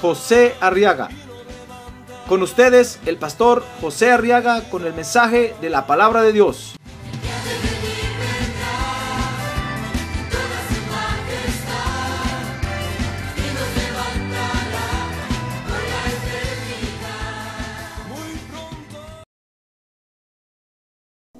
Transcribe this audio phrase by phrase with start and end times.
[0.00, 1.08] José Arriaga.
[2.28, 6.74] Con ustedes, el pastor José Arriaga con el mensaje de la palabra de Dios.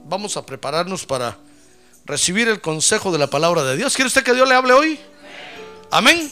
[0.08, 1.36] Vamos a prepararnos para
[2.04, 3.96] recibir el consejo de la palabra de Dios.
[3.96, 5.00] ¿Quiere usted que Dios le hable hoy?
[5.90, 6.30] Amén.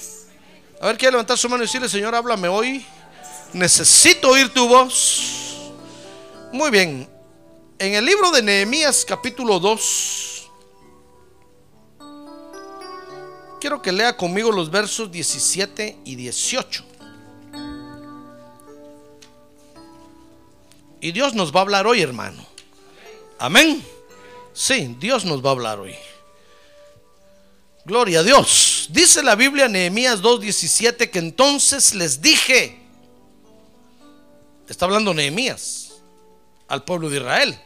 [0.85, 2.85] A ver, quiere levantar su mano y decirle, Señor, háblame hoy.
[3.55, 5.73] Necesito oír tu voz.
[6.53, 7.09] Muy bien.
[7.79, 10.51] En el libro de Nehemías capítulo 2,
[13.63, 16.85] quiero que lea conmigo los versos 17 y 18.
[21.01, 22.45] Y Dios nos va a hablar hoy, hermano.
[23.39, 23.83] Amén.
[24.53, 25.95] Sí, Dios nos va a hablar hoy.
[27.87, 28.74] Gloria a Dios.
[28.91, 32.81] Dice la Biblia Nehemías 2:17 que entonces les dije,
[34.69, 35.93] está hablando Nehemías
[36.69, 37.61] al pueblo de Israel.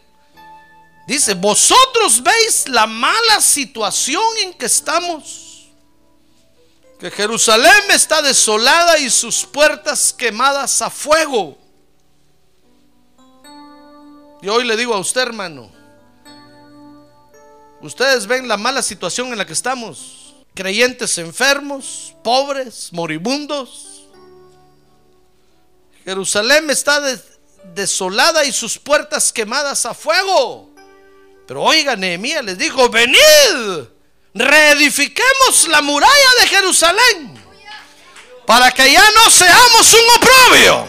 [1.06, 5.69] Dice, vosotros veis la mala situación en que estamos.
[7.00, 11.56] Que Jerusalén está desolada y sus puertas quemadas a fuego.
[14.42, 15.70] Y hoy le digo a usted, hermano,
[17.80, 20.17] ustedes ven la mala situación en la que estamos.
[20.58, 24.08] Creyentes enfermos, pobres, moribundos.
[26.04, 27.00] Jerusalén está
[27.76, 30.68] desolada y sus puertas quemadas a fuego.
[31.46, 33.86] Pero oiga, Nehemías les dijo, venid,
[34.34, 37.41] reedifiquemos la muralla de Jerusalén
[38.44, 40.88] para que ya no seamos un oprobio.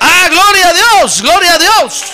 [0.00, 2.04] Ah, gloria a Dios, gloria a Dios.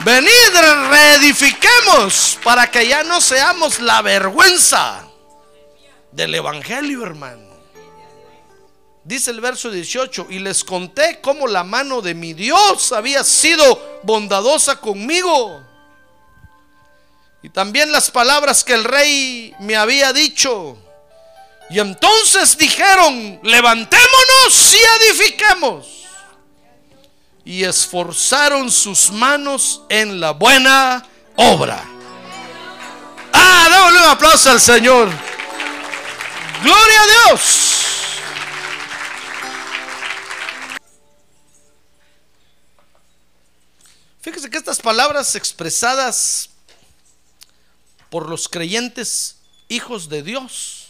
[0.00, 0.56] Venid,
[0.90, 5.05] reedifiquemos para que ya no seamos la vergüenza
[6.16, 7.54] del Evangelio, hermano.
[9.04, 14.00] Dice el verso 18, y les conté cómo la mano de mi Dios había sido
[14.02, 15.62] bondadosa conmigo.
[17.42, 20.76] Y también las palabras que el rey me había dicho.
[21.70, 25.86] Y entonces dijeron, levantémonos y edifiquemos
[27.44, 31.06] y esforzaron sus manos en la buena
[31.36, 31.84] obra.
[33.32, 35.35] Ah, démosle un aplauso al Señor.
[36.62, 37.72] Gloria a Dios.
[44.20, 46.50] Fíjese que estas palabras expresadas
[48.10, 49.36] por los creyentes
[49.68, 50.86] hijos de Dios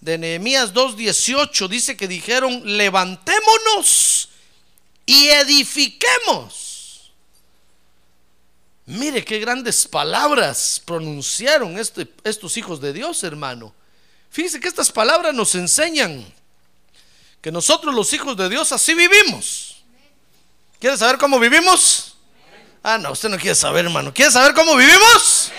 [0.00, 4.30] de Nehemías 2:18 dice que dijeron, levantémonos
[5.06, 7.12] y edifiquemos.
[8.86, 13.74] Mire qué grandes palabras pronunciaron este, estos hijos de Dios, hermano.
[14.30, 16.24] Fíjese que estas palabras nos enseñan
[17.40, 19.82] que nosotros los hijos de Dios así vivimos.
[20.78, 22.16] ¿Quiere saber cómo vivimos?
[22.82, 24.14] Ah, no, usted no quiere saber, hermano.
[24.14, 25.50] ¿Quiere saber cómo vivimos?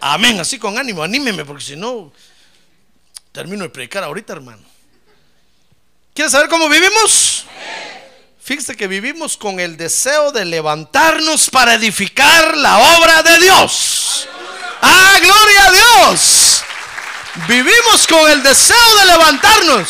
[0.00, 2.12] Amén, así con ánimo, anímeme, porque si no,
[3.30, 4.62] termino de predicar ahorita, hermano.
[6.14, 7.44] ¿Quiere saber cómo vivimos?
[8.42, 14.28] Fíjese que vivimos con el deseo de levantarnos para edificar la obra de Dios.
[14.80, 16.41] ¡Ah, gloria a Dios!
[17.48, 19.88] Vivimos con el deseo de levantarnos.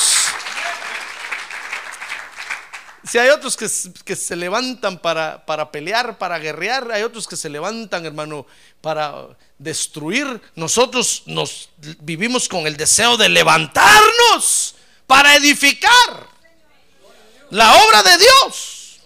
[3.04, 3.68] Si hay otros que,
[4.04, 8.46] que se levantan para, para, pelear, para guerrear, hay otros que se levantan, hermano,
[8.80, 9.26] para
[9.58, 10.40] destruir.
[10.54, 11.70] Nosotros nos
[12.00, 14.76] vivimos con el deseo de levantarnos
[15.08, 16.28] para edificar
[17.50, 19.00] la obra de Dios.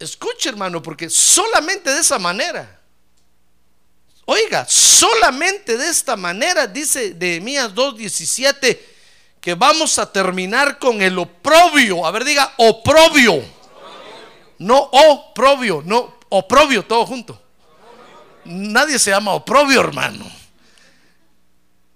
[0.00, 2.79] Escuche, hermano, porque solamente de esa manera,
[4.30, 8.78] oiga, solamente de esta manera, dice Nehemías 2:17,
[9.40, 12.06] que vamos a terminar con el oprobio.
[12.06, 13.42] A ver, diga oprobio.
[14.58, 17.42] No oprobio, no oprobio, todo junto.
[18.44, 20.30] Nadie se llama oprobio, hermano.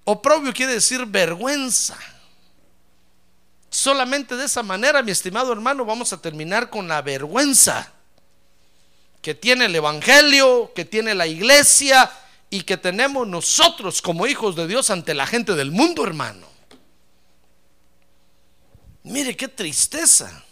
[0.03, 1.97] Oprobio quiere decir vergüenza.
[3.71, 7.93] Solamente de esa manera, mi estimado hermano, vamos a terminar con la vergüenza
[9.23, 12.11] que tiene el Evangelio, que tiene la iglesia
[12.55, 16.47] y que tenemos nosotros como hijos de Dios ante la gente del mundo, hermano.
[19.03, 20.45] Mire qué tristeza.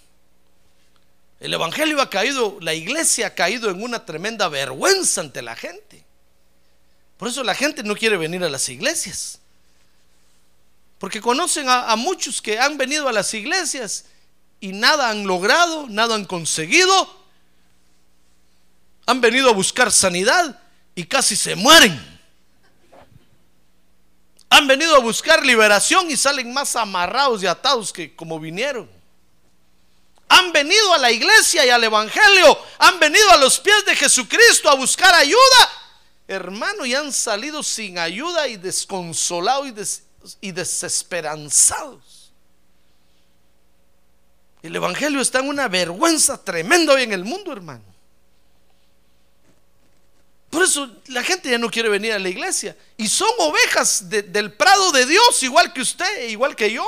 [1.39, 6.05] El Evangelio ha caído, la iglesia ha caído en una tremenda vergüenza ante la gente.
[7.19, 9.39] Por eso la gente no quiere venir a las iglesias.
[10.99, 14.07] Porque conocen a, a muchos que han venido a las iglesias
[14.59, 17.23] y nada han logrado, nada han conseguido.
[19.07, 20.62] Han venido a buscar sanidad
[20.95, 22.13] y casi se mueren.
[24.51, 28.89] Han venido a buscar liberación y salen más amarrados y atados que como vinieron.
[30.29, 32.59] Han venido a la iglesia y al evangelio.
[32.79, 35.71] Han venido a los pies de Jesucristo a buscar ayuda.
[36.29, 42.33] Hermano, y han salido sin ayuda y desconsolados y, y desesperanzados.
[44.63, 47.92] El evangelio está en una vergüenza tremenda hoy en el mundo, hermano.
[50.53, 52.77] Por eso la gente ya no quiere venir a la iglesia.
[52.99, 56.85] Y son ovejas de- del prado de Dios, igual que usted, igual que yo.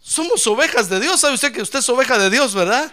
[0.00, 1.18] Somos ovejas de Dios.
[1.20, 2.92] ¿Sabe usted que usted es oveja de Dios, verdad?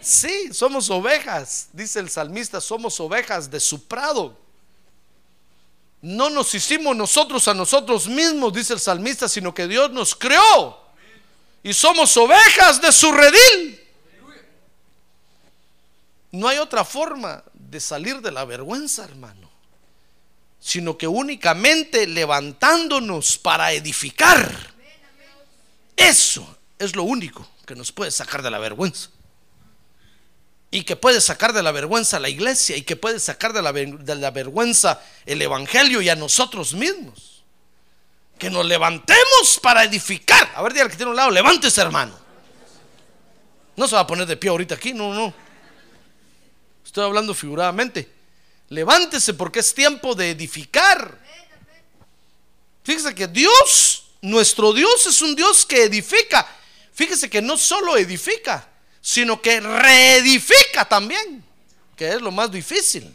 [0.00, 1.66] Sí, somos ovejas.
[1.72, 4.38] Dice el salmista, somos ovejas de su prado.
[6.00, 10.78] No nos hicimos nosotros a nosotros mismos, dice el salmista, sino que Dios nos creó.
[11.64, 13.80] Y somos ovejas de su redil.
[16.30, 19.48] No hay otra forma de salir de la vergüenza, hermano,
[20.58, 24.74] sino que únicamente levantándonos para edificar.
[25.96, 29.10] Eso es lo único que nos puede sacar de la vergüenza.
[30.72, 33.62] Y que puede sacar de la vergüenza a la iglesia y que puede sacar de
[33.62, 37.44] la, vergüenza el evangelio y a nosotros mismos.
[38.38, 40.50] Que nos levantemos para edificar.
[40.54, 42.18] A ver, dígale que tiene un lado, levántese, hermano.
[43.76, 45.49] No se va a poner de pie ahorita aquí, no, no.
[46.90, 48.10] Estoy hablando figuradamente.
[48.68, 51.16] Levántese porque es tiempo de edificar.
[52.82, 56.44] Fíjese que Dios, nuestro Dios es un Dios que edifica.
[56.92, 58.68] Fíjese que no solo edifica,
[59.00, 61.44] sino que reedifica también,
[61.94, 63.14] que es lo más difícil.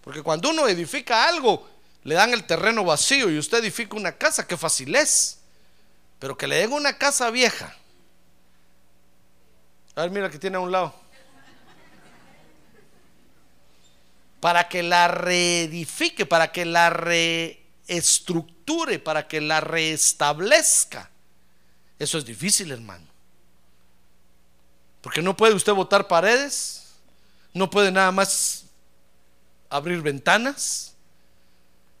[0.00, 1.68] Porque cuando uno edifica algo,
[2.04, 5.38] le dan el terreno vacío y usted edifica una casa, qué fácil es.
[6.20, 7.74] Pero que le den una casa vieja.
[9.96, 11.09] A ver, mira que tiene a un lado.
[14.40, 21.08] Para que la reedifique, para que la reestructure, para que la reestablezca.
[21.98, 23.06] Eso es difícil, hermano.
[25.02, 26.88] Porque no puede usted botar paredes,
[27.54, 28.64] no puede nada más
[29.68, 30.94] abrir ventanas.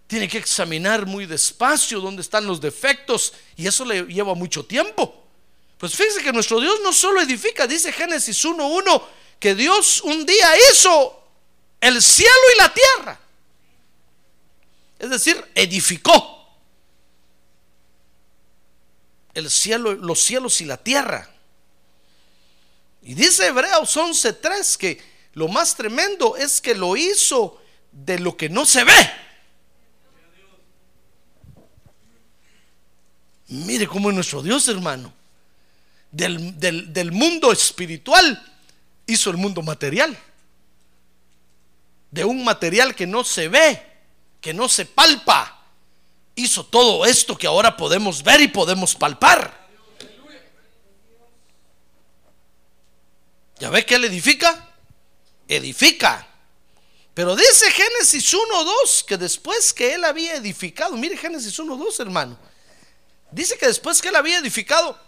[0.06, 5.26] Tiene que examinar muy despacio dónde están los defectos y eso le lleva mucho tiempo.
[5.78, 9.02] Pues fíjese que nuestro Dios no solo edifica, dice Génesis 1.1,
[9.38, 11.19] que Dios un día hizo
[11.80, 13.20] el cielo y la tierra.
[14.98, 16.36] Es decir, edificó
[19.34, 21.28] el cielo, los cielos y la tierra.
[23.02, 25.02] Y dice Hebreos 11:3 que
[25.34, 27.62] lo más tremendo es que lo hizo
[27.92, 29.10] de lo que no se ve.
[33.48, 35.12] Mire cómo es nuestro Dios, hermano.
[36.12, 38.40] Del, del- del mundo espiritual
[39.06, 40.16] hizo el mundo material.
[42.10, 43.82] De un material que no se ve,
[44.40, 45.64] que no se palpa,
[46.34, 49.60] hizo todo esto que ahora podemos ver y podemos palpar.
[53.58, 54.68] ¿Ya ve que él edifica?
[55.46, 56.26] Edifica.
[57.12, 62.38] Pero dice Génesis 1.2 que después que él había edificado, mire Génesis 1.2 hermano,
[63.30, 64.98] dice que después que él había edificado,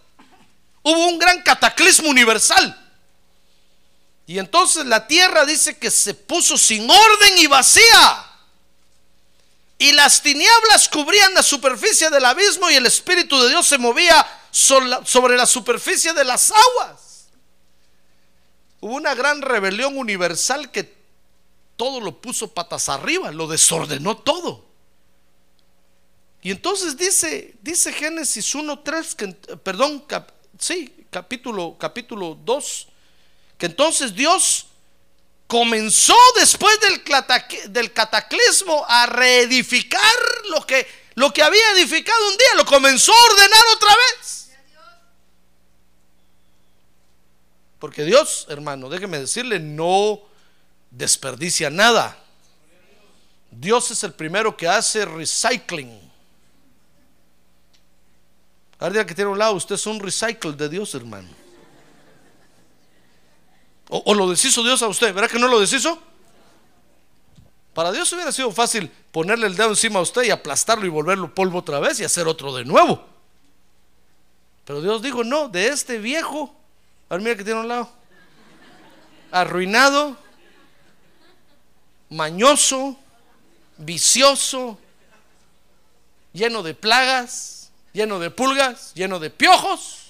[0.83, 2.79] hubo un gran cataclismo universal.
[4.33, 8.31] Y entonces la tierra dice que se puso sin orden y vacía.
[9.77, 14.27] Y las tinieblas cubrían la superficie del abismo y el Espíritu de Dios se movía
[14.51, 17.27] sobre la superficie de las aguas.
[18.81, 20.97] Hubo una gran rebelión universal que
[21.77, 24.65] todo lo puso patas arriba, lo desordenó todo.
[26.41, 30.07] Y entonces dice, dice Génesis 1:3 que perdón,
[30.59, 32.89] sí, capítulo capítulo 2
[33.63, 34.67] que entonces Dios
[35.47, 40.03] comenzó después del, cataclismo a reedificar
[40.51, 44.51] lo que, lo que había edificado un día, lo comenzó a ordenar otra vez.
[47.79, 50.21] Porque Dios, hermano, déjeme decirle, no
[50.91, 52.19] desperdicia nada.
[53.49, 56.01] Dios es el primero que hace recycling.
[58.81, 61.42] Que tiene un lado, usted es un recycle de Dios, hermano.
[63.95, 65.99] O, lo deshizo Dios a usted, ¿verdad que no lo deshizo?
[67.75, 71.35] Para Dios hubiera sido fácil ponerle el dedo encima a usted y aplastarlo y volverlo
[71.35, 73.07] polvo otra vez y hacer otro de nuevo.
[74.65, 76.55] Pero Dios dijo, no, de este viejo,
[77.11, 77.91] a ver, mira que tiene a un lado,
[79.31, 80.17] arruinado,
[82.09, 82.97] mañoso,
[83.77, 84.79] vicioso,
[86.33, 90.02] lleno de plagas, lleno de pulgas, lleno de piojos.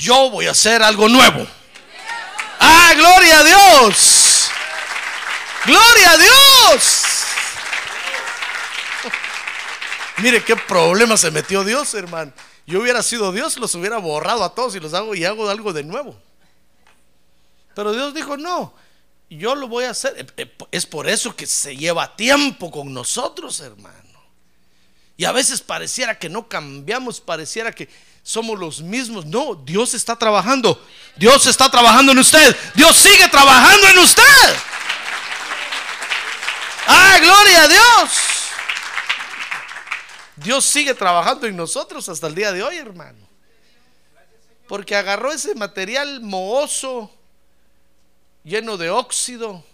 [0.00, 1.46] Yo voy a hacer algo nuevo.
[2.58, 4.50] Ah, gloria a Dios.
[5.66, 7.04] Gloria a Dios.
[10.22, 12.32] Mire qué problema se metió Dios, hermano.
[12.66, 15.74] Yo hubiera sido Dios, los hubiera borrado a todos y los hago y hago algo
[15.74, 16.16] de nuevo.
[17.74, 18.72] Pero Dios dijo, no,
[19.28, 20.14] yo lo voy a hacer.
[20.16, 23.98] Eh, eh, es por eso que se lleva tiempo con nosotros, hermano.
[25.18, 27.90] Y a veces pareciera que no cambiamos, pareciera que
[28.22, 29.26] somos los mismos.
[29.26, 30.84] No, Dios está trabajando.
[31.16, 32.56] Dios está trabajando en usted.
[32.74, 34.56] Dios sigue trabajando en usted.
[36.86, 38.10] Ah, gloria a Dios.
[40.36, 43.28] Dios sigue trabajando en nosotros hasta el día de hoy, hermano.
[44.66, 47.12] Porque agarró ese material mohoso,
[48.44, 49.64] lleno de óxido,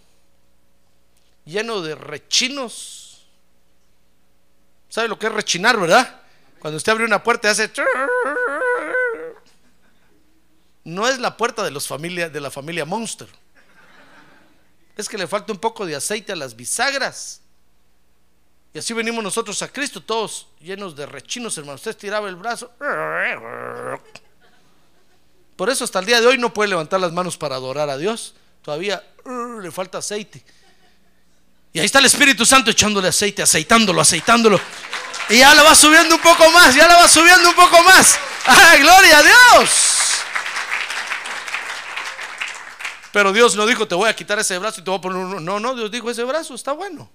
[1.45, 3.25] lleno de rechinos.
[4.89, 6.21] ¿Sabe lo que es rechinar, verdad?
[6.59, 7.71] Cuando usted abre una puerta y hace...
[10.83, 13.27] No es la puerta de, los familia, de la familia Monster.
[14.95, 17.41] Es que le falta un poco de aceite a las bisagras.
[18.73, 21.75] Y así venimos nosotros a Cristo, todos llenos de rechinos, hermano.
[21.75, 22.71] Usted estiraba el brazo.
[25.55, 27.97] Por eso hasta el día de hoy no puede levantar las manos para adorar a
[27.97, 28.35] Dios.
[28.61, 30.43] Todavía uh, le falta aceite.
[31.73, 34.59] Y ahí está el Espíritu Santo echándole aceite, aceitándolo, aceitándolo.
[35.29, 38.17] Y ya lo va subiendo un poco más, ya lo va subiendo un poco más.
[38.45, 39.69] ¡Ay, gloria a Dios!
[43.11, 45.17] Pero Dios no dijo, te voy a quitar ese brazo y te voy a poner
[45.17, 45.39] uno.
[45.39, 47.09] No, no, Dios dijo, ese brazo está bueno.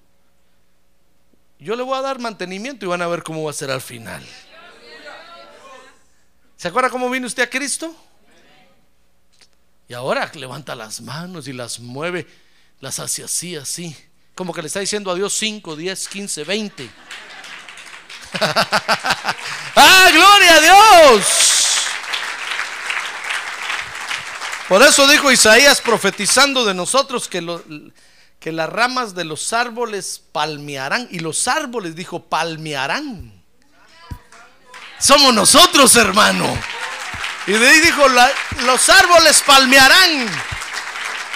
[1.58, 3.80] Yo le voy a dar mantenimiento y van a ver cómo va a ser al
[3.80, 4.26] final.
[6.56, 7.94] ¿Se acuerda cómo vino usted a Cristo?
[9.88, 12.26] Y ahora levanta las manos y las mueve,
[12.80, 13.96] las hace así, así.
[14.34, 16.90] Como que le está diciendo a Dios 5, 10, 15, 20.
[19.76, 21.52] ¡Ah, gloria a Dios!
[24.72, 31.08] Por eso dijo Isaías profetizando de nosotros que, las ramas de los árboles palmearán.
[31.10, 33.32] Y los árboles, dijo, palmearán.
[34.98, 36.58] Somos nosotros, hermano.
[37.46, 38.02] Y de ahí dijo,
[38.64, 40.30] los árboles palmearán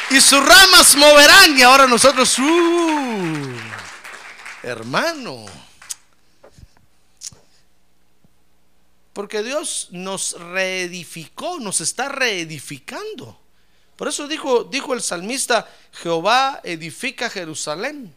[0.09, 1.59] y sus ramas moverán.
[1.59, 3.55] Y ahora nosotros, uh,
[4.63, 5.45] hermano.
[9.17, 13.41] Porque Dios nos reedificó, nos está reedificando.
[13.97, 18.15] Por eso dijo, dijo el salmista, Jehová edifica Jerusalén.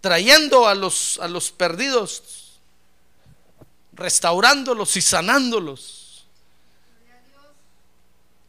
[0.00, 2.58] Trayendo a los, a los perdidos,
[3.92, 6.24] restaurándolos y sanándolos.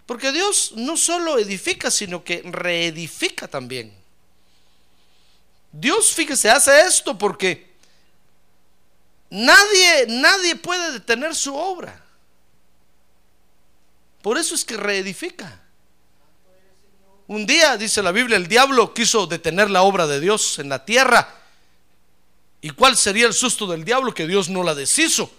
[0.06, 3.94] Porque Dios no solo edifica, sino que reedifica también.
[5.74, 7.73] Dios, fíjese, hace esto porque
[9.34, 12.00] Nadie, nadie puede detener su obra.
[14.22, 15.60] Por eso es que reedifica.
[17.26, 20.86] Un día, dice la Biblia, el diablo quiso detener la obra de Dios en la
[20.86, 21.28] tierra.
[22.62, 24.14] ¿Y cuál sería el susto del diablo?
[24.14, 25.32] Que Dios no la deshizo,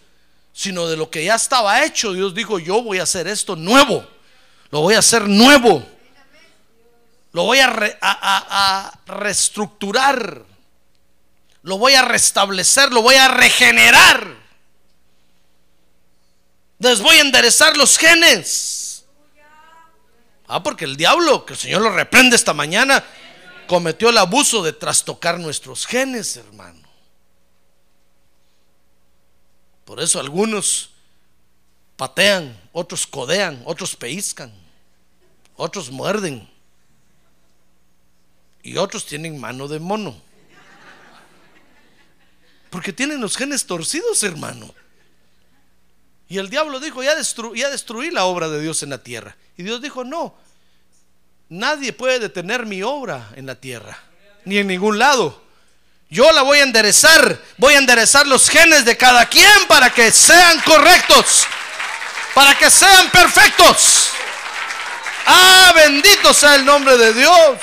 [0.52, 2.12] sino de lo que ya estaba hecho.
[2.12, 4.04] Dios dijo, yo voy a hacer esto nuevo.
[4.72, 5.86] Lo voy a hacer nuevo.
[7.30, 10.53] Lo voy a, a reestructurar
[11.64, 14.36] lo voy a restablecer, lo voy a regenerar.
[16.78, 19.06] Les voy a enderezar los genes.
[20.46, 23.02] Ah, porque el diablo, que el Señor lo reprende esta mañana,
[23.66, 26.82] cometió el abuso de trastocar nuestros genes, hermano.
[29.86, 30.90] Por eso algunos
[31.96, 34.52] patean, otros codean, otros pellizcan,
[35.56, 36.46] otros muerden
[38.62, 40.33] y otros tienen mano de mono.
[42.74, 44.74] Porque tienen los genes torcidos, hermano.
[46.28, 49.36] Y el diablo dijo, ya, destru ya destruí la obra de Dios en la tierra.
[49.56, 50.34] Y Dios dijo, no,
[51.48, 53.96] nadie puede detener mi obra en la tierra,
[54.44, 55.40] ni en ningún lado.
[56.10, 60.10] Yo la voy a enderezar, voy a enderezar los genes de cada quien para que
[60.10, 61.46] sean correctos,
[62.34, 64.08] para que sean perfectos.
[65.26, 67.60] Ah, bendito sea el nombre de Dios.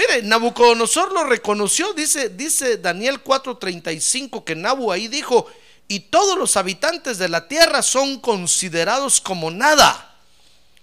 [0.00, 5.46] Mire, Nabucodonosor lo reconoció, dice, dice Daniel 4:35 que Nabu ahí dijo,
[5.88, 10.16] y todos los habitantes de la tierra son considerados como nada.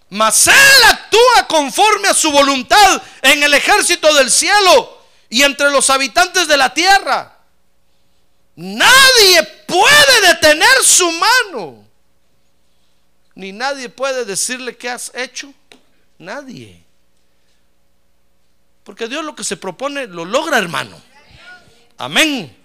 [0.10, 5.90] Mas Él actúa conforme a su voluntad en el ejército del cielo y entre los
[5.90, 7.40] habitantes de la tierra.
[8.56, 11.84] Nadie puede detener su mano.
[13.34, 15.52] Ni nadie puede decirle qué has hecho.
[16.20, 16.87] Nadie.
[18.88, 20.98] Porque Dios lo que se propone lo logra, hermano.
[21.98, 22.56] Amén.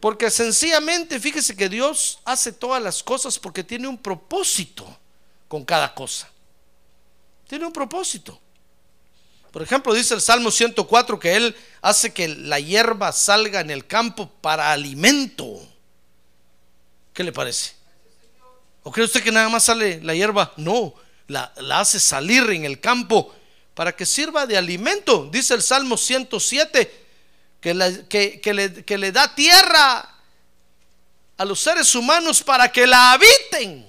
[0.00, 4.84] Porque sencillamente, fíjese que Dios hace todas las cosas porque tiene un propósito
[5.46, 6.28] con cada cosa.
[7.46, 8.40] Tiene un propósito.
[9.52, 13.86] Por ejemplo, dice el Salmo 104 que Él hace que la hierba salga en el
[13.86, 15.64] campo para alimento.
[17.14, 17.74] ¿Qué le parece?
[18.82, 20.54] ¿O cree usted que nada más sale la hierba?
[20.56, 20.92] No,
[21.28, 23.32] la, hace salir en el campo
[23.74, 25.28] para que sirva de alimento.
[25.30, 27.02] Dice el Salmo 107
[27.60, 30.08] que, le, le da tierra
[31.36, 33.86] a los seres humanos para que la habiten.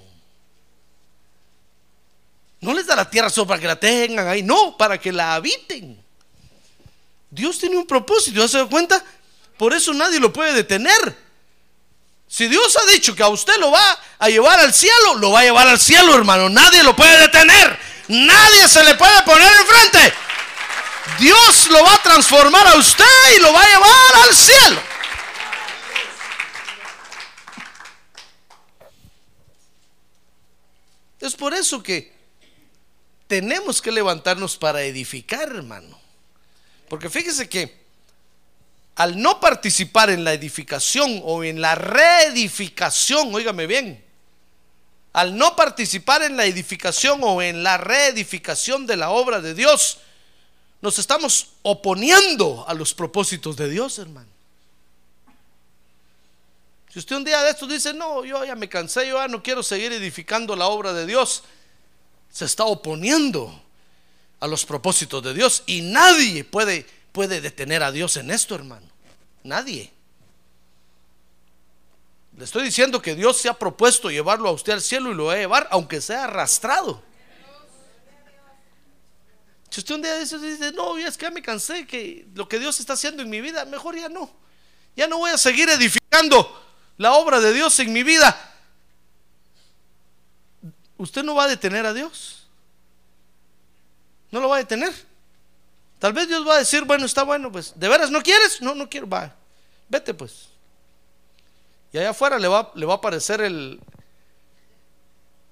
[2.62, 5.36] No les da la tierra solo para que la tengan ahí, no, para que la
[5.36, 6.02] habiten.
[7.30, 9.04] Dios tiene un propósito, ¿ya se da cuenta?
[9.58, 11.24] Por eso nadie lo puede detener.
[12.28, 15.42] Si Dios ha dicho que a usted lo va a llevar al cielo, lo va
[15.42, 16.50] a llevar al cielo, hermano.
[16.50, 17.63] Nadie lo puede detener.
[18.08, 20.14] Nadie se le puede poner enfrente.
[21.20, 23.06] Dios lo va a transformar a usted
[23.38, 24.82] y lo va a llevar al cielo.
[31.22, 32.14] Es por eso que
[33.28, 36.00] tenemos que levantarnos para edificar, hermano.
[36.90, 37.84] Porque fíjese que
[38.96, 44.03] al no participar en la edificación o en la reedificación, óigame bien,
[45.14, 50.00] al no participar en la edificación o en la reedificación de la obra de Dios,
[50.82, 54.28] nos estamos oponiendo a los propósitos de Dios, hermano.
[56.92, 59.42] Si usted un día de estos dice, no, yo ya me cansé, yo ya no
[59.42, 61.44] quiero seguir edificando la obra de Dios,
[62.32, 63.62] se está oponiendo
[64.40, 68.86] a los propósitos de Dios y nadie puede, puede detener a Dios en esto, hermano.
[69.44, 69.92] Nadie.
[72.38, 75.26] Le estoy diciendo que Dios se ha propuesto llevarlo a usted al cielo y lo
[75.26, 77.02] va a llevar, aunque sea arrastrado.
[79.70, 80.38] Si usted un día dice,
[80.74, 83.66] no, es que ya me cansé que lo que Dios está haciendo en mi vida,
[83.66, 84.32] mejor ya no.
[84.96, 86.64] Ya no voy a seguir edificando
[86.98, 88.54] la obra de Dios en mi vida
[91.04, 92.48] usted no va a detener a Dios.
[94.32, 94.94] No lo va a detener.
[96.00, 98.62] Tal vez Dios va a decir, bueno, está bueno, pues, ¿de veras no quieres?
[98.62, 99.36] No, no quiero, va,
[99.88, 100.48] vete pues.
[101.94, 103.80] Y allá afuera le va, le va a aparecer el,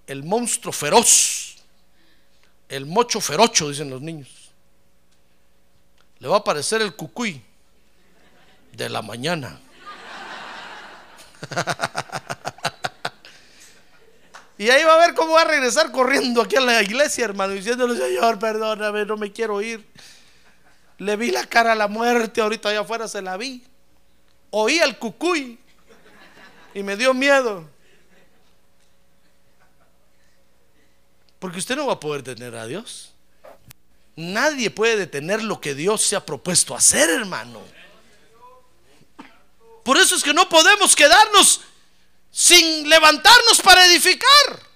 [0.08, 1.58] el monstruo feroz,
[2.68, 4.52] el mocho ferocho, dicen los niños.
[6.18, 7.42] Le va a aparecer el cucuy
[8.74, 9.60] de la mañana.
[14.58, 17.54] Y ahí va a ver cómo va a regresar corriendo aquí a la iglesia, hermano,
[17.54, 19.84] diciéndole, Señor, perdóname, no me quiero ir.
[21.00, 23.64] Le vi la cara a la muerte, ahorita allá afuera se la vi.
[24.52, 25.58] Oí al cucuy
[26.74, 27.68] y me dio miedo.
[31.40, 33.12] Porque usted no va a poder detener a Dios.
[34.16, 37.62] Nadie puede detener lo que Dios se ha propuesto hacer, hermano.
[39.84, 41.62] Por eso es que no podemos quedarnos
[42.30, 44.72] sin levantarnos para edificar.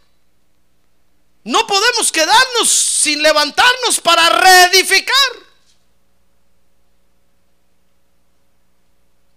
[1.43, 5.45] No podemos quedarnos sin levantarnos para reedificar.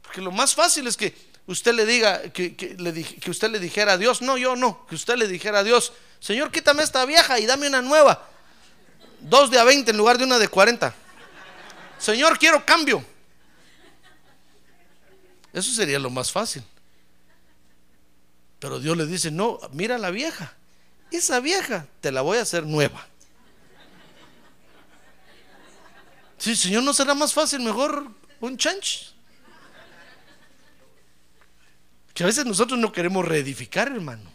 [0.00, 3.98] Porque lo más fácil es que usted le diga, que, que, usted le dijera a
[3.98, 7.46] Dios, no, yo no, que usted le dijera a Dios, Señor, quítame esta vieja y
[7.46, 8.28] dame una nueva.
[9.20, 10.94] Dos de a 20 en lugar de una de 40.
[11.98, 13.04] Señor, quiero cambio.
[15.52, 16.62] Eso sería lo más fácil.
[18.58, 20.54] Pero Dios le dice, no, mira la vieja.
[21.10, 23.06] Esa vieja te la voy a hacer nueva.
[26.36, 28.06] Sí, Señor, ¿no será más fácil mejor
[28.40, 29.17] un chanch?
[32.18, 34.28] Que a veces nosotros no queremos reedificar, hermano.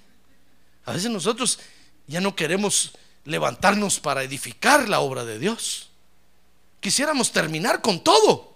[0.86, 1.60] A veces nosotros
[2.08, 2.94] ya no queremos
[3.26, 5.90] levantarnos para edificar la obra de Dios.
[6.80, 8.56] Quisiéramos terminar con todo.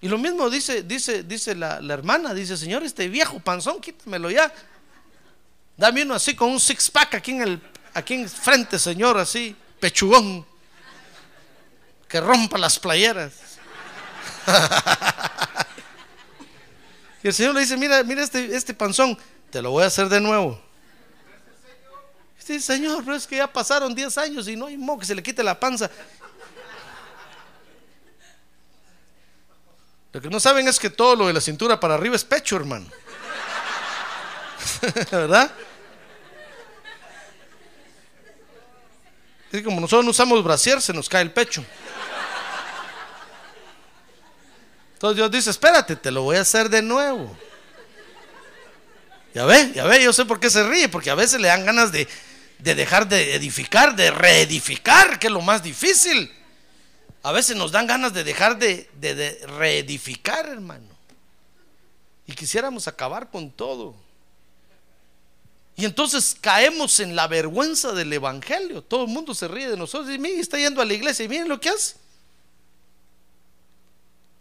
[0.00, 4.54] Y lo mismo dice, dice, dice la, hermana, dice, Señor, este viejo panzón, quítamelo ya.
[5.76, 7.60] Dame uno así con un six pack aquí en el,
[7.92, 10.46] aquí en frente, Señor, así, pechugón.
[12.06, 13.32] Que rompa las playeras.
[17.26, 19.18] y el Señor le dice, mira, mira este, este panzón,
[19.50, 20.62] te lo voy a hacer de nuevo.
[22.38, 25.14] Sí, Señor, pero es que ya pasaron 10 años y no hay modo que se
[25.16, 25.90] le quite la panza.
[30.12, 32.54] Lo que no saben es que todo lo de la cintura para arriba es pecho,
[32.54, 32.86] hermano.
[35.10, 35.50] ¿Verdad?
[39.50, 41.64] Es como nosotros no usamos brasier, se nos cae el pecho.
[44.96, 47.36] Entonces Dios dice, espérate, te lo voy a hacer de nuevo.
[49.34, 51.66] Ya ve, ya ve, yo sé por qué se ríe, porque a veces le dan
[51.66, 52.08] ganas de,
[52.60, 56.32] de dejar de edificar, de reedificar, que es lo más difícil.
[57.22, 60.88] A veces nos dan ganas de dejar de, de- reedificar, hermano.
[62.26, 63.94] Y quisiéramos acabar con todo.
[65.76, 68.80] Y entonces caemos en la vergüenza del Evangelio.
[68.80, 71.28] Todo el mundo se ríe de nosotros y mire, está yendo a la iglesia y
[71.28, 71.96] miren lo que hace.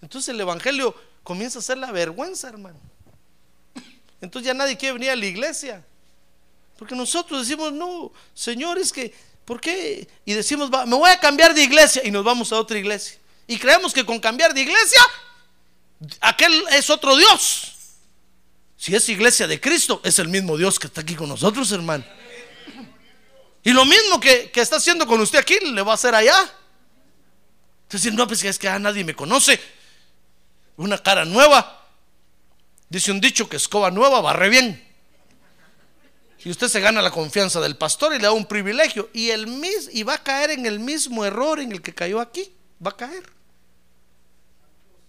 [0.05, 2.79] Entonces el Evangelio comienza a ser la vergüenza, hermano.
[4.21, 5.83] Entonces ya nadie quiere venir a la iglesia.
[6.77, 9.11] Porque nosotros decimos, no, Señor, es que,
[9.45, 10.07] ¿por qué?
[10.23, 13.17] Y decimos, "Va, me voy a cambiar de iglesia y nos vamos a otra iglesia.
[13.47, 15.01] Y creemos que con cambiar de iglesia,
[16.21, 17.73] aquel es otro Dios.
[18.77, 22.05] Si es iglesia de Cristo, es el mismo Dios que está aquí con nosotros, hermano.
[23.63, 26.53] Y lo mismo que, que está haciendo con usted aquí, le va a hacer allá.
[27.87, 29.59] Entonces, no, pues es que a nadie me conoce.
[30.77, 31.83] Una cara nueva.
[32.89, 34.85] Dice un dicho que escoba nueva barre bien.
[36.45, 39.09] Y usted se gana la confianza del pastor y le da un privilegio.
[39.13, 42.21] Y, el mis, y va a caer en el mismo error en el que cayó
[42.21, 42.53] aquí.
[42.85, 43.23] Va a caer.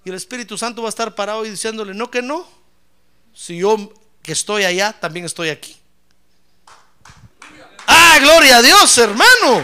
[0.04, 2.48] Y el Espíritu Santo va a estar parado y diciéndole, no que no.
[3.34, 5.76] Si yo que estoy allá, también estoy aquí.
[7.86, 9.62] Ah, gloria a Dios, hermano.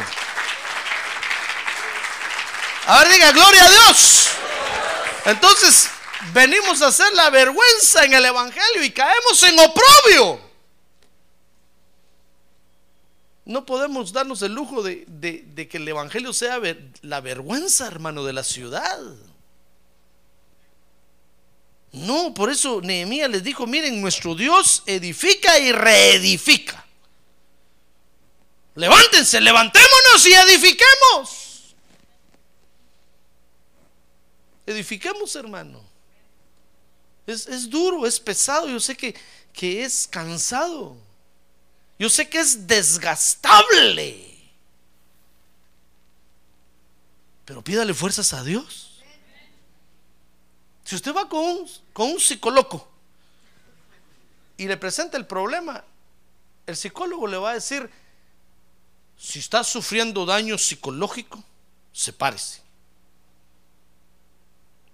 [2.87, 4.29] A ver, diga, gloria a Dios.
[5.25, 5.89] Entonces,
[6.33, 10.41] venimos a hacer la vergüenza en el Evangelio y caemos en oprobio.
[13.45, 15.07] No podemos darnos el lujo de,
[15.71, 16.61] que el Evangelio sea
[17.03, 19.01] la vergüenza, hermano, de la ciudad.
[21.93, 26.85] No, por eso Nehemías les dijo, miren, nuestro Dios edifica y reedifica.
[28.75, 31.52] Levántense, levantémonos y edifiquemos.
[34.66, 35.81] Edifiquemos, hermano.
[37.27, 39.14] Es, es duro, es pesado, yo sé que,
[39.53, 40.96] que es cansado.
[41.98, 44.33] Yo sé que es desgastable.
[47.44, 49.03] Pero pídale fuerzas a Dios.
[50.85, 52.88] Si usted va con un, con un psicólogo
[54.57, 55.85] y le presenta el problema,
[56.66, 57.88] el psicólogo le va a decir,
[59.16, 61.42] si está sufriendo daño psicológico,
[61.92, 62.62] sepárese.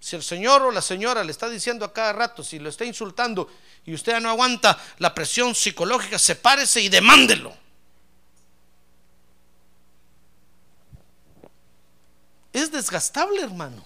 [0.08, 2.82] Si el señor o la señora le está diciendo a cada rato, si lo está
[2.86, 3.46] insultando
[3.84, 7.54] y usted no aguanta la presión psicológica, sepárese y demándelo.
[12.54, 13.84] Es desgastable, hermano.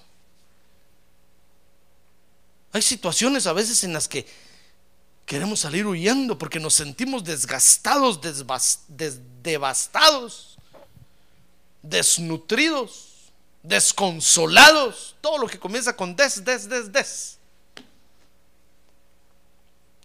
[2.73, 4.25] Hay situaciones a veces en las que
[5.27, 8.21] queremos salir huyendo porque nos sentimos desgastados,
[9.43, 10.57] devastados,
[11.83, 13.12] desnutridos,
[13.63, 15.17] desconsolados.
[15.21, 17.39] Todo lo que comienza con des, des, des, des.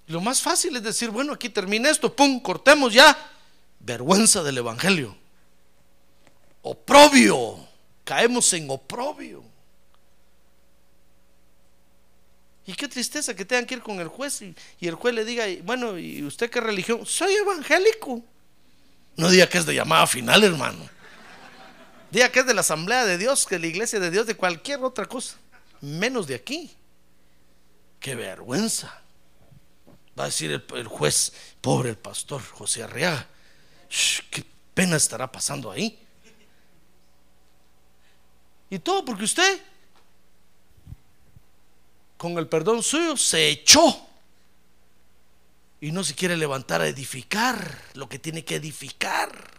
[0.08, 3.17] Lo más fácil es decir, bueno, aquí termina esto, pum, cortemos ya.
[3.80, 5.15] Vergüenza del Evangelio.
[6.62, 7.67] Oprobio.
[8.04, 9.43] Caemos en oprobio.
[12.65, 15.24] Y qué tristeza que tengan que ir con el juez y, y el juez le
[15.24, 17.06] diga, bueno, ¿y usted qué religión?
[17.06, 18.22] Soy evangélico.
[19.15, 20.89] No diga que es de llamada final, hermano.
[22.12, 24.36] Diga que es de la asamblea de Dios, que de la iglesia de Dios, de
[24.36, 25.36] cualquier otra cosa.
[25.82, 26.76] Menos de aquí.
[28.00, 29.02] Qué vergüenza.
[30.17, 33.28] Va a decir el, juez, pobre el pastor José Arriaga.
[34.32, 36.00] Qué pena estará pasando ahí.
[38.70, 39.62] Y todo porque usted
[42.17, 44.08] con el perdón suyo se echó
[45.80, 49.57] y no se quiere levantar a edificar lo que tiene que edificar.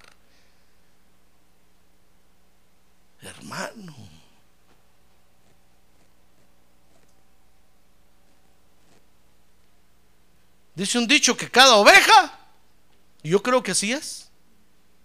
[3.22, 3.94] Hermano.
[10.74, 12.38] Dice un dicho que cada oveja,
[13.22, 14.30] y yo creo que así es,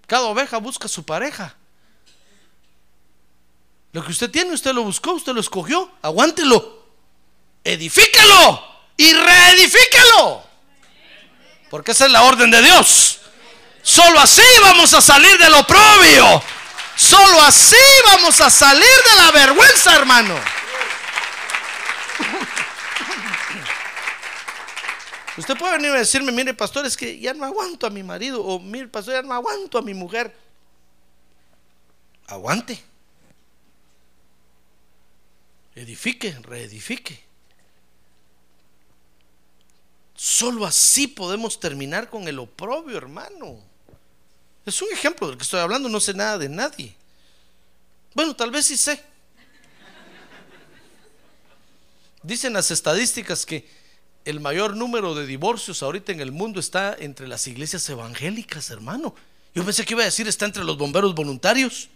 [0.06, 1.56] cada oveja busca su pareja.
[3.92, 6.84] Lo que usted tiene, usted lo buscó, usted lo escogió, aguántelo
[7.64, 8.64] edifíquelo
[8.98, 10.44] y reedifíquelo.
[11.70, 13.20] Porque esa es la orden de Dios.
[13.82, 16.44] Solo así vamos a salir del oprobio.
[17.04, 20.36] Solo así vamos a salir de la vergüenza, hermano.
[25.36, 28.42] Usted puede venir a decirme, mire, pastor, es que ya no aguanto a mi marido.
[28.42, 30.34] O mire, pastor, ya no aguanto a mi mujer.
[32.28, 32.82] Aguante.
[35.76, 37.22] Edifique, reedifique.
[40.16, 43.73] Solo así podemos terminar con el oprobio, hermano.
[44.66, 46.96] Es un ejemplo del que estoy hablando, no sé nada de nadie.
[48.14, 49.04] Bueno, tal vez sí sé.
[52.22, 53.68] Dicen las estadísticas que
[54.24, 59.14] el mayor número de divorcios ahorita en el mundo está entre las iglesias evangélicas, hermano.
[59.54, 61.90] Yo pensé que iba a decir está entre los bomberos voluntarios.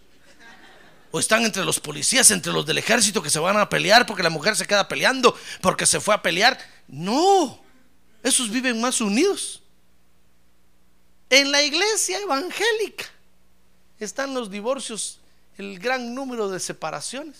[1.10, 4.24] O están entre los policías, entre los del ejército que se van a pelear porque
[4.24, 6.60] la mujer se queda peleando porque se fue a pelear.
[6.90, 7.64] No,
[8.24, 9.62] esos viven más unidos.
[11.30, 13.06] En la iglesia evangélica
[14.00, 15.20] están los divorcios,
[15.58, 17.38] el gran número de separaciones.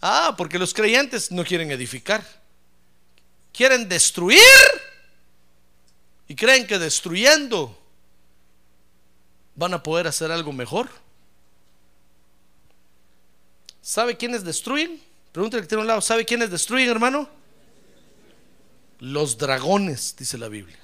[0.00, 2.24] Ah, porque los creyentes no quieren edificar.
[3.52, 4.40] Quieren destruir
[6.28, 7.76] y creen que destruyendo
[9.56, 10.88] van a poder hacer algo mejor.
[13.82, 15.02] ¿Sabe quiénes destruyen?
[15.32, 17.28] Pregúntale que tiene un lado, ¿sabe quiénes destruyen, hermano?
[19.00, 20.78] Los dragones, dice la Biblia.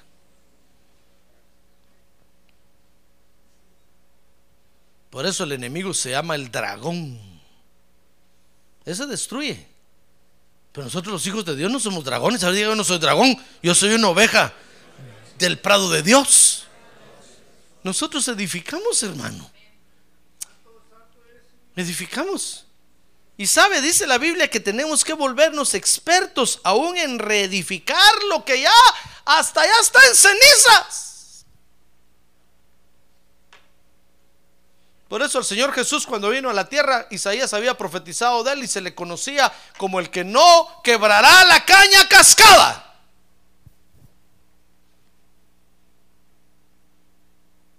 [5.09, 7.19] Por eso el enemigo se llama el dragón.
[8.85, 9.67] Ese destruye.
[10.71, 12.43] Pero nosotros los hijos de Dios no somos dragones.
[12.43, 14.53] Ahora yo no soy dragón, yo soy una oveja
[15.37, 16.67] del prado de Dios.
[17.83, 19.49] Nosotros edificamos, hermano.
[21.75, 22.65] Edificamos.
[23.37, 28.61] Y sabe, dice la Biblia que tenemos que volvernos expertos aún en reedificar lo que
[28.61, 28.73] ya
[29.25, 31.06] hasta ya está en cenizas.
[35.07, 38.63] Por eso el Señor Jesús cuando vino a la tierra, Isaías había profetizado de él
[38.63, 42.83] y se le conocía como el que no quebrará la caña cascada.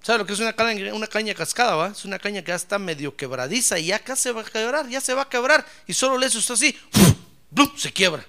[0.09, 1.75] ¿Sabe lo que es una caña, una caña cascada?
[1.75, 1.89] ¿va?
[1.89, 4.89] Es una caña que ya está medio quebradiza y ya casi se va a quebrar,
[4.89, 5.67] ya se va a quebrar.
[5.87, 6.79] Y solo le hace usted así,
[7.77, 8.25] se quiebra.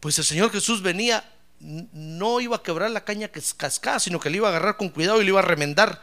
[0.00, 1.30] Pues el Señor Jesús venía,
[1.60, 5.22] no iba a quebrar la caña cascada, sino que le iba a agarrar con cuidado
[5.22, 6.00] y le iba a remendar.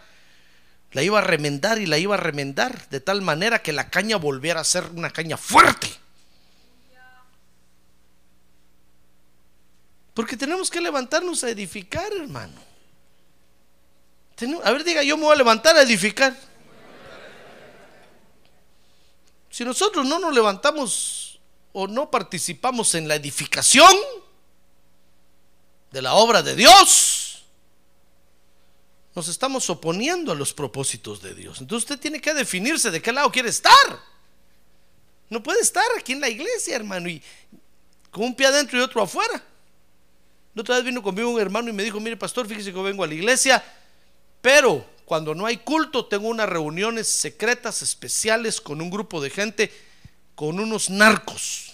[0.91, 4.17] La iba a remendar y la iba a remendar de tal manera que la caña
[4.17, 5.89] volviera a ser una caña fuerte.
[10.13, 12.71] Porque tenemos que levantarnos a edificar, hermano.
[14.63, 16.36] A ver, diga, yo me voy a levantar a edificar.
[19.49, 21.39] Si nosotros no nos levantamos
[21.73, 23.93] o no participamos en la edificación
[25.91, 27.20] de la obra de Dios,
[29.15, 31.60] nos estamos oponiendo a los propósitos de Dios.
[31.62, 33.74] Entonces usted tiene que definirse de qué lado quiere estar.
[35.30, 37.21] No puede estar aquí en la iglesia, hermano, y
[38.10, 39.43] con un pie adentro y otro afuera.
[40.54, 43.04] La otra vez vino conmigo un hermano y me dijo, mire pastor, fíjese que vengo
[43.04, 43.63] a la iglesia
[44.41, 49.71] pero cuando no hay culto, tengo unas reuniones secretas, especiales, con un grupo de gente,
[50.36, 51.74] con unos narcos.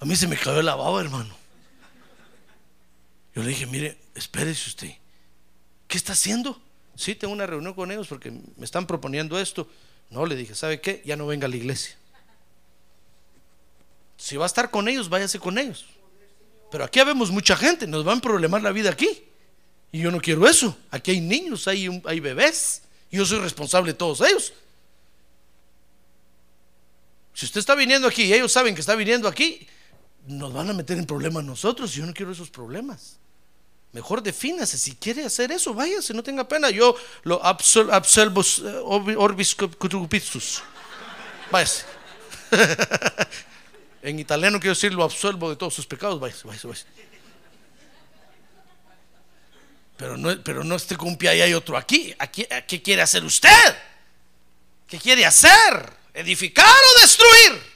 [0.00, 1.34] A mí se me cayó la baba, hermano.
[3.34, 4.92] Yo le dije, mire, espérese usted.
[5.88, 6.60] ¿Qué está haciendo?
[6.96, 9.68] Sí, tengo una reunión con ellos porque me están proponiendo esto.
[10.10, 11.02] No, le dije, ¿sabe qué?
[11.04, 11.96] Ya no venga a la iglesia.
[14.16, 15.86] Si va a estar con ellos, váyase con ellos.
[16.70, 19.24] Pero aquí vemos mucha gente, nos van a problemar la vida aquí.
[19.90, 20.76] Y yo no quiero eso.
[20.90, 22.82] Aquí hay niños, hay, hay bebés.
[23.10, 24.52] Yo soy responsable de todos ellos.
[27.32, 29.66] Si usted está viniendo aquí y ellos saben que está viniendo aquí,
[30.26, 31.92] nos van a meter en problemas nosotros.
[31.92, 33.18] Yo no quiero esos problemas.
[33.92, 34.76] Mejor defínase.
[34.76, 36.70] Si quiere hacer eso, váyase, no tenga pena.
[36.70, 40.62] Yo lo absolvo eh, orbis cutupistus.
[41.50, 41.84] Váyase.
[44.02, 46.18] en italiano quiero decir lo absuelvo de todos sus pecados.
[46.18, 46.86] Váyase, váyase, váyase.
[49.96, 52.14] Pero no, pero no esté con un pie y hay otro aquí.
[52.18, 52.46] aquí.
[52.66, 53.76] ¿Qué quiere hacer usted?
[54.88, 55.92] ¿Qué quiere hacer?
[56.12, 57.73] ¿Edificar o destruir?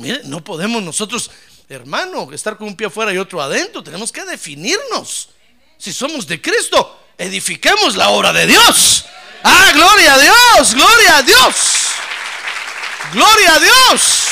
[0.00, 1.30] Mire, no podemos nosotros,
[1.68, 3.82] hermano, estar con un pie afuera y otro adentro.
[3.82, 5.28] Tenemos que definirnos.
[5.76, 9.04] Si somos de Cristo, edifiquemos la obra de Dios.
[9.42, 11.56] Ah, gloria a Dios, gloria a Dios.
[13.12, 14.26] Gloria a Dios.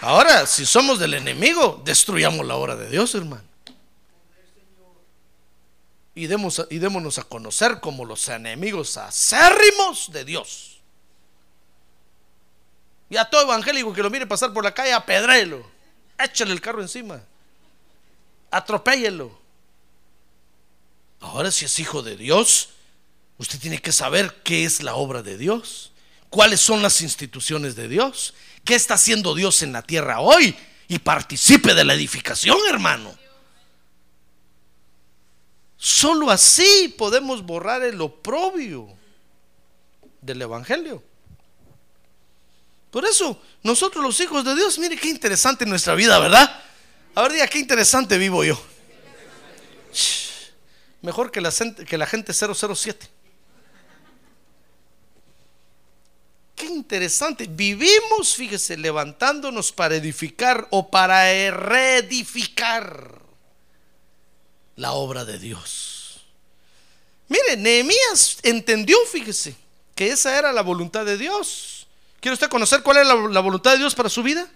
[0.00, 3.44] Ahora, si somos del enemigo, destruyamos la obra de Dios, hermano.
[6.14, 10.79] Y, demos, y démonos a conocer como los enemigos acérrimos de Dios.
[13.10, 15.68] Y a todo evangélico que lo mire pasar por la calle, apedrélo.
[16.18, 17.20] Échale el carro encima.
[18.50, 19.38] Atropéllelo.
[21.20, 22.70] Ahora, si es hijo de Dios,
[23.36, 25.92] usted tiene que saber qué es la obra de Dios,
[26.30, 28.32] cuáles son las instituciones de Dios
[28.64, 30.56] ¿Qué está haciendo Dios en la tierra hoy?
[30.88, 33.16] Y participe de la edificación, hermano.
[35.76, 38.88] Solo así podemos borrar el oprobio
[40.20, 41.02] del Evangelio.
[42.90, 46.62] Por eso, nosotros los hijos de Dios, mire qué interesante nuestra vida, ¿verdad?
[47.14, 48.60] A ver, diga, qué interesante vivo yo.
[51.02, 51.50] mejor que la,
[52.06, 53.08] gente 007.
[56.56, 57.46] Qué interesante.
[57.48, 63.20] Vivimos, fíjese, levantándonos para edificar o para reedificar
[64.76, 66.22] la obra de Dios.
[67.28, 69.54] Mire, Nehemías entendió, fíjese,
[69.94, 71.79] que esa era la voluntad de Dios.
[72.20, 74.46] ¿Quiere usted conocer cuál es la, voluntad de Dios para su vida?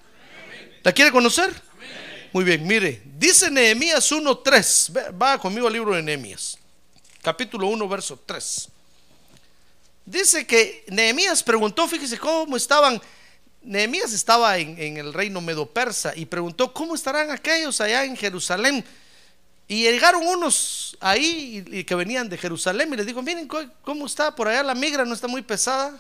[0.83, 1.50] ¿La quiere conocer?
[2.33, 4.92] Muy bien, mire, dice Nehemías 1.3.
[4.92, 6.59] Ve- Va conmigo al libro de Nehemías,
[7.22, 8.68] capítulo 1, verso 3.
[10.05, 13.00] Dice que Nehemías preguntó, fíjese cómo estaban.
[13.62, 18.85] Nehemías estaba en, el reino medo-persa y preguntó cómo estarán aquellos allá en Jerusalén.
[19.66, 23.48] Y llegaron unos ahí y, que venían de Jerusalén y les dijo, miren
[23.81, 25.98] cómo está por allá la migra, no está muy pesada.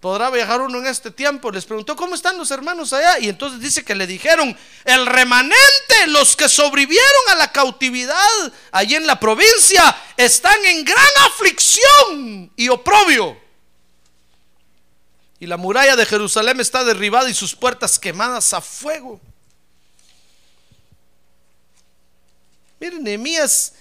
[0.00, 1.50] ¿Podrá viajar uno en este tiempo?
[1.50, 3.18] Les preguntó, ¿cómo están los hermanos allá?
[3.18, 8.94] Y entonces dice que le dijeron, el remanente, los que sobrevivieron a la cautividad allí
[8.94, 13.36] en la provincia, están en gran aflicción y oprobio.
[15.40, 19.20] Y la muralla de Jerusalén está derribada y sus puertas quemadas a fuego.
[22.78, 23.74] Miren, Nehemías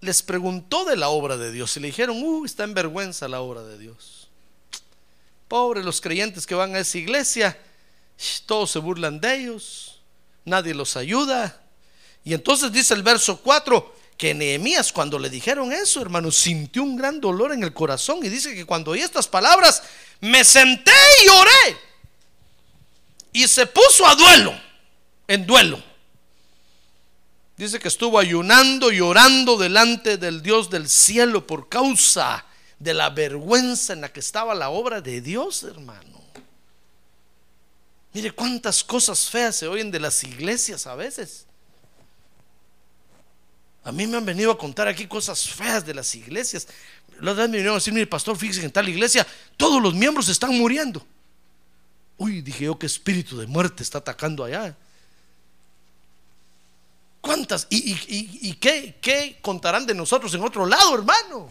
[0.00, 3.40] les preguntó de la obra de Dios y le dijeron, uh, está en vergüenza la
[3.40, 4.23] obra de Dios.
[5.48, 7.58] Pobres los creyentes que van a esa iglesia,
[8.46, 10.00] todos se burlan de ellos,
[10.44, 11.60] nadie los ayuda.
[12.24, 16.96] Y entonces dice el verso 4 que Nehemías cuando le dijeron eso, hermano, sintió un
[16.96, 19.82] gran dolor en el corazón y dice que cuando oí estas palabras,
[20.20, 20.92] me senté
[21.24, 21.76] y oré.
[23.32, 24.54] Y se puso a duelo,
[25.26, 25.82] en duelo.
[27.56, 32.44] Dice que estuvo ayunando y orando delante del Dios del cielo por causa
[32.78, 36.22] de la vergüenza en la que estaba la obra de Dios, hermano.
[38.12, 41.46] Mire cuántas cosas feas se oyen de las iglesias a veces.
[43.82, 46.66] A mí me han venido a contar aquí cosas feas de las iglesias.
[47.20, 49.82] La otra vez me vinieron a decir, mire pastor, fíjese que en tal iglesia todos
[49.82, 51.04] los miembros están muriendo.
[52.16, 54.76] Uy, dije yo, qué espíritu de muerte está atacando allá.
[57.20, 57.66] ¿Cuántas?
[57.70, 57.92] ¿Y,
[58.48, 61.48] y- qué, qué contarán de nosotros en otro lado, hermano?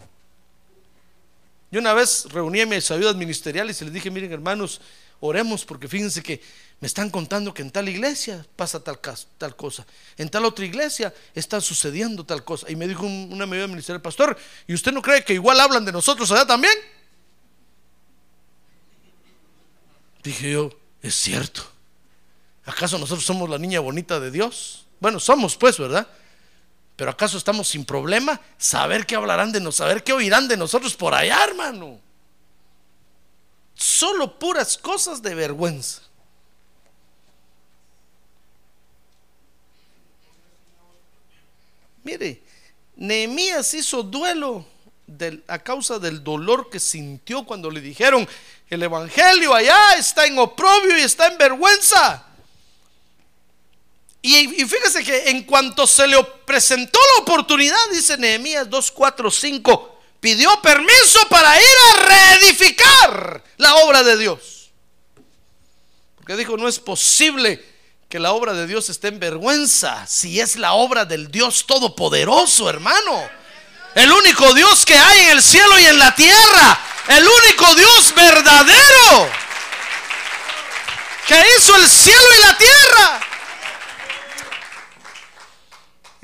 [1.74, 4.80] Yo una vez reuní a mis ayudas ministeriales y les dije, miren hermanos,
[5.18, 6.40] oremos porque fíjense que
[6.78, 9.00] me están contando que en tal iglesia pasa tal,
[9.38, 9.84] tal cosa,
[10.16, 12.70] en tal otra iglesia está sucediendo tal cosa.
[12.70, 15.84] Y me dijo un- una ayuda ministerial, pastor, ¿y usted no cree que igual hablan
[15.84, 16.74] de nosotros allá también?
[20.22, 20.70] Dije yo,
[21.02, 21.62] es cierto.
[22.66, 24.86] ¿Acaso nosotros somos la niña bonita de Dios?
[25.00, 26.06] Bueno, somos pues, ¿verdad?
[26.96, 28.40] Pero ¿acaso estamos sin problema?
[28.56, 31.98] Saber qué hablarán de nosotros, saber qué oirán de nosotros por allá, hermano.
[33.74, 36.02] Solo puras cosas de vergüenza.
[42.04, 42.42] Mire,
[42.96, 44.64] Nehemías hizo duelo
[45.48, 48.28] a causa del dolor que sintió cuando le dijeron,
[48.68, 52.24] el Evangelio allá está en oprobio y está en vergüenza.
[54.26, 59.98] Y, fíjese que en cuanto se le presentó la oportunidad, dice Nehemías 2, 4, 5,
[60.18, 64.70] pidió permiso para ir a reedificar la obra de Dios.
[66.16, 67.62] Porque dijo, no es posible
[68.08, 72.70] que la obra de Dios esté en vergüenza si es la obra del Dios Todopoderoso,
[72.70, 73.28] hermano.
[73.94, 76.80] El único Dios que hay en el cielo y en la tierra.
[77.08, 79.30] El único Dios verdadero.
[81.28, 83.23] Que hizo el cielo y la tierra.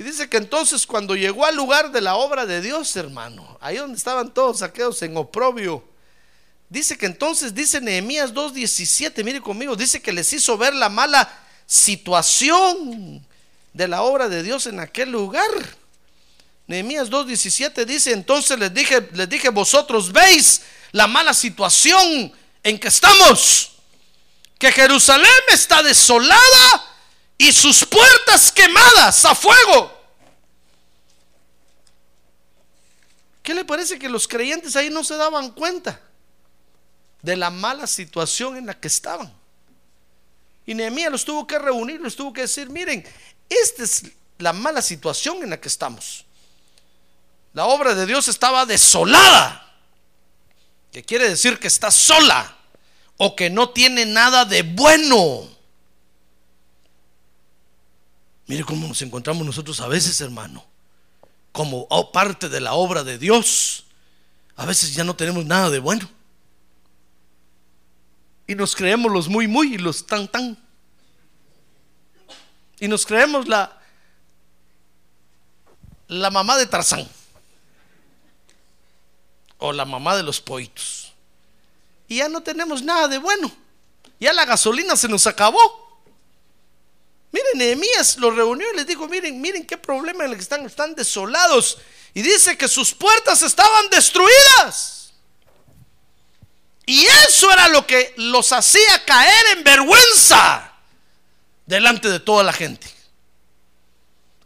[0.00, 3.76] Y dice que entonces cuando llegó al lugar de la obra de Dios, hermano, ahí
[3.76, 5.84] donde estaban todos aquellos en oprobio,
[6.70, 11.30] dice que entonces, dice Nehemías 2.17, mire conmigo, dice que les hizo ver la mala
[11.66, 13.22] situación
[13.74, 15.50] de la obra de Dios en aquel lugar.
[16.66, 22.32] Nehemías 2.17 dice, entonces les dije, les dije, vosotros veis la mala situación
[22.62, 23.72] en que estamos,
[24.58, 26.89] que Jerusalén está desolada
[27.40, 29.98] y sus puertas quemadas a fuego.
[33.42, 35.98] ¿Qué le parece que los creyentes ahí no se daban cuenta
[37.22, 39.32] de la mala situación en la que estaban?
[40.66, 43.02] Y Nehemías los tuvo que reunir, los tuvo que decir, miren,
[43.48, 44.02] esta es
[44.36, 46.26] la mala situación en la que estamos.
[47.54, 49.80] La obra de Dios estaba desolada,
[50.92, 52.54] que quiere decir que está sola
[53.16, 55.59] o que no tiene nada de bueno.
[58.50, 60.64] Mire cómo nos encontramos nosotros a veces, hermano,
[61.52, 63.84] como oh, parte de la obra de Dios.
[64.56, 66.10] A veces ya no tenemos nada de bueno.
[68.48, 70.58] Y nos creemos los muy, muy y los tan, tan.
[72.80, 73.80] Y nos creemos la,
[76.08, 77.08] la mamá de Tarzán.
[79.58, 81.12] O la mamá de los poitos.
[82.08, 83.48] Y ya no tenemos nada de bueno.
[84.18, 85.89] Ya la gasolina se nos acabó.
[87.32, 90.66] Miren, Nehemías los reunió y les dijo, miren, miren qué problema en el que están,
[90.66, 91.78] están desolados.
[92.12, 95.12] Y dice que sus puertas estaban destruidas.
[96.86, 100.72] Y eso era lo que los hacía caer en vergüenza
[101.64, 102.88] delante de toda la gente.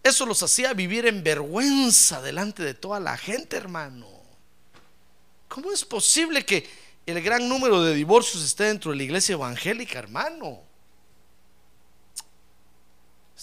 [0.03, 4.07] Eso los hacía vivir en vergüenza delante de toda la gente, hermano.
[5.49, 6.69] ¿Cómo es posible que
[7.07, 10.64] el gran número de divorcios esté dentro de la iglesia evangélica, hermano?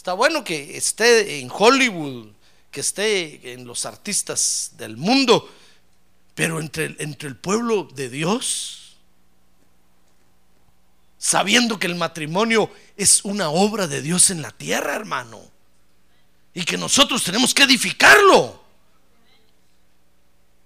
[0.02, 2.30] Está bueno que esté en Hollywood,
[2.72, 5.48] que esté en los artistas del mundo,
[6.34, 8.98] pero entre, entre el pueblo de Dios,
[11.20, 15.40] sabiendo que el matrimonio es una obra de Dios en la tierra, hermano
[16.56, 18.60] y que nosotros tenemos que edificarlo.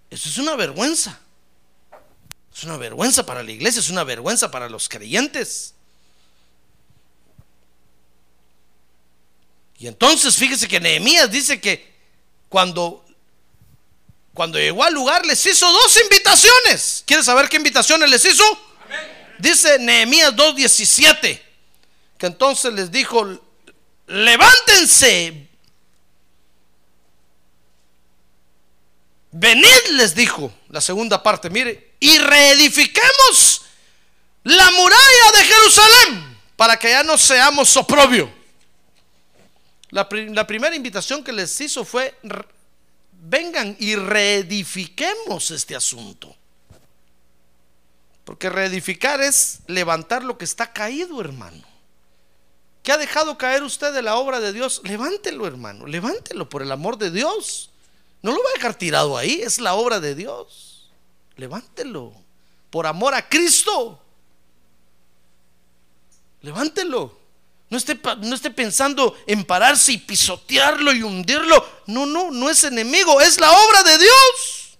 [0.09, 1.19] Eso es una vergüenza.
[2.55, 5.74] Es una vergüenza para la iglesia, es una vergüenza para los creyentes.
[9.77, 11.93] Y entonces fíjese que Nehemías dice que
[12.49, 13.05] cuando
[14.33, 17.03] cuando llegó al lugar les hizo dos invitaciones.
[17.07, 18.43] ¿Quieres saber qué invitaciones les hizo?
[19.39, 21.41] Dice Nehemías 2:17
[22.17, 23.27] que entonces les dijo,
[24.07, 25.45] "Levántense,
[29.37, 33.63] Venid, les dijo la segunda parte, mire, y reedifiquemos
[34.43, 38.33] la muralla de Jerusalén para que ya no seamos oprobio.
[39.89, 42.17] La, primera invitación que les hizo fue,
[43.11, 46.35] vengan y reedifiquemos este asunto.
[48.23, 51.63] Porque reedificar es levantar lo que está caído, hermano.
[52.81, 54.81] ¿Qué ha dejado caer usted de la obra de Dios?
[54.83, 57.71] Levántelo, hermano, levántelo por el amor de Dios.
[58.21, 60.89] No lo va a dejar tirado ahí, es la obra de Dios.
[61.35, 62.13] Levántelo.
[62.69, 64.01] Por amor a Cristo.
[66.41, 67.24] Levántelo.
[67.75, 71.67] No esté, no esté pensando en pararse y pisotearlo y hundirlo.
[71.87, 74.77] No, no, no es enemigo, es la obra de Dios.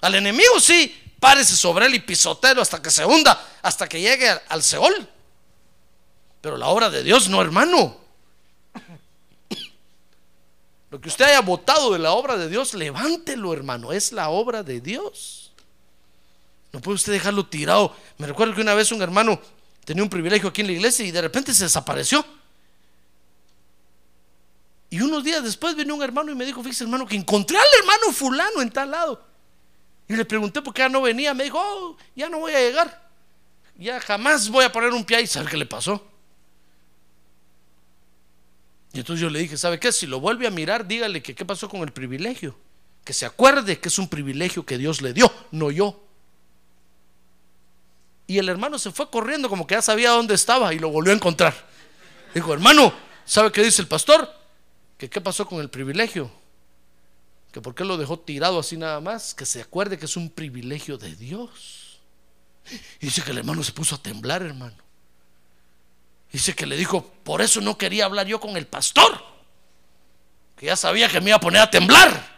[0.00, 4.28] Al enemigo sí, párese sobre él y pisotelo hasta que se hunda, hasta que llegue
[4.48, 5.08] al, Seol.
[6.40, 7.96] Pero la obra de Dios no, hermano.
[10.90, 13.92] Lo que usted haya votado de la obra de Dios, levántelo, hermano.
[13.92, 15.52] Es la obra de Dios.
[16.72, 17.94] No puede usted dejarlo tirado.
[18.18, 19.40] Me recuerdo que una vez un hermano
[19.86, 22.26] tenía un privilegio aquí en la iglesia y de repente se desapareció.
[24.90, 27.66] Y unos días después vino un hermano y me dijo, fíjese hermano, que encontré al
[27.78, 29.24] hermano fulano en tal lado.
[30.08, 31.34] Y le pregunté por qué ya no venía.
[31.34, 33.08] Me dijo, oh, ya no voy a llegar.
[33.76, 36.04] Ya jamás voy a poner un pie y saber qué le pasó.
[38.92, 39.92] Y entonces yo le dije, ¿sabe qué?
[39.92, 42.56] Si lo vuelve a mirar, dígale que qué pasó con el privilegio.
[43.04, 46.05] Que se acuerde que es un privilegio que Dios le dio, no yo.
[48.26, 51.12] Y el hermano se fue corriendo como que ya sabía dónde estaba y lo volvió
[51.12, 51.54] a encontrar.
[52.34, 52.92] Dijo, hermano,
[53.24, 54.32] ¿sabe qué dice el pastor?
[54.98, 56.30] Que qué pasó con el privilegio.
[57.52, 59.34] Que por qué lo dejó tirado así nada más.
[59.34, 62.00] Que se acuerde que es un privilegio de Dios.
[63.00, 64.86] Y dice que el hermano se puso a temblar, hermano.
[66.32, 69.24] Dice que le dijo, por eso no quería hablar yo con el pastor,
[70.56, 72.36] que ya sabía que me iba a poner a temblar.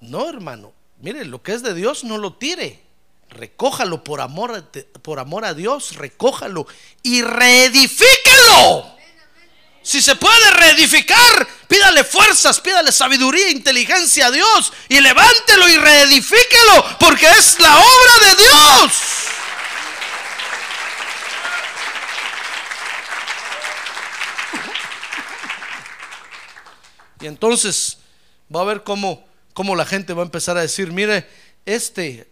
[0.00, 2.82] No, hermano, mire, lo que es de Dios no lo tire.
[3.30, 4.70] Recójalo por amor,
[5.02, 6.66] por amor a Dios, recójalo
[7.02, 8.96] y reedifíquelo.
[9.82, 15.76] Si se puede reedificar, pídale fuerzas, pídale sabiduría, e inteligencia a Dios y levántelo y
[15.76, 18.92] reedifíquelo, porque es la obra de Dios.
[27.20, 27.98] Y entonces
[28.54, 29.27] va a ver cómo,
[29.58, 31.26] cómo la gente va a empezar a decir, mire,
[31.66, 32.28] este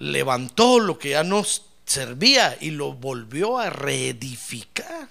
[0.00, 1.46] levantó lo que ya no
[1.86, 5.08] servía y lo volvió a reedificar.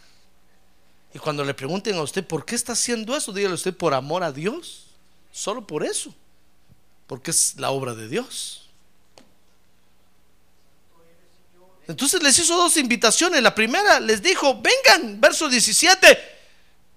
[1.13, 3.31] Y cuando le pregunten a usted, ¿por qué está haciendo eso?
[3.31, 4.87] Dígale usted, por amor a Dios.
[5.31, 6.13] Solo por eso.
[7.07, 8.67] Porque es la obra de Dios.
[11.87, 13.41] Entonces les hizo dos invitaciones.
[13.41, 16.39] La primera les dijo, vengan, verso 17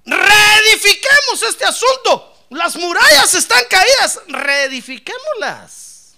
[0.05, 2.32] reedifiquemos este asunto.
[2.53, 6.17] Las murallas están caídas, reedifiquémoslas.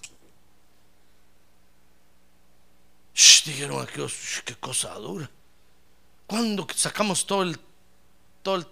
[3.45, 4.13] dijeron aquellos,
[4.43, 5.29] qué cosa dura.
[6.27, 7.59] Cuando sacamos todo el
[8.41, 8.67] todo el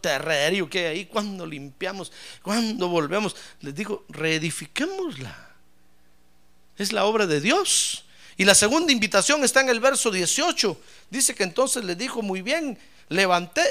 [0.69, 2.11] que hay ahí, cuando limpiamos,
[2.43, 5.55] cuando volvemos, les digo, reedifiquémosla.
[6.77, 8.05] Es la obra de Dios.
[8.37, 10.79] Y la segunda invitación está en el verso 18.
[11.09, 12.77] Dice que entonces le dijo, muy bien,
[13.09, 13.63] levanté,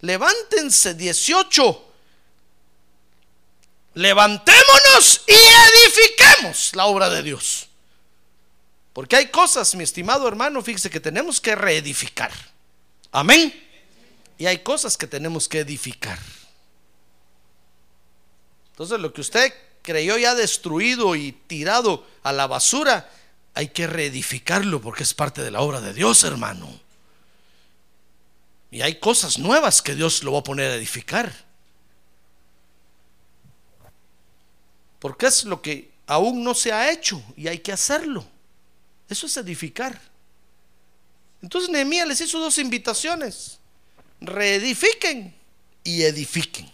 [0.00, 1.91] levántense 18.
[3.94, 7.68] Levantémonos y edifiquemos la obra de Dios.
[8.92, 12.32] Porque hay cosas, mi estimado hermano, fíjese que tenemos que reedificar.
[13.10, 13.52] Amén.
[14.38, 16.18] Y hay cosas que tenemos que edificar.
[18.72, 23.10] Entonces lo que usted creyó ya destruido y tirado a la basura,
[23.54, 26.80] hay que reedificarlo porque es parte de la obra de Dios, hermano.
[28.70, 31.32] Y hay cosas nuevas que Dios lo va a poner a edificar.
[35.02, 38.24] Porque es lo que aún no se ha hecho y hay que hacerlo.
[39.08, 40.00] Eso es edificar.
[41.42, 43.58] Entonces Nehemías les hizo dos invitaciones.
[44.20, 45.34] Reedifiquen
[45.82, 46.70] y edifiquen.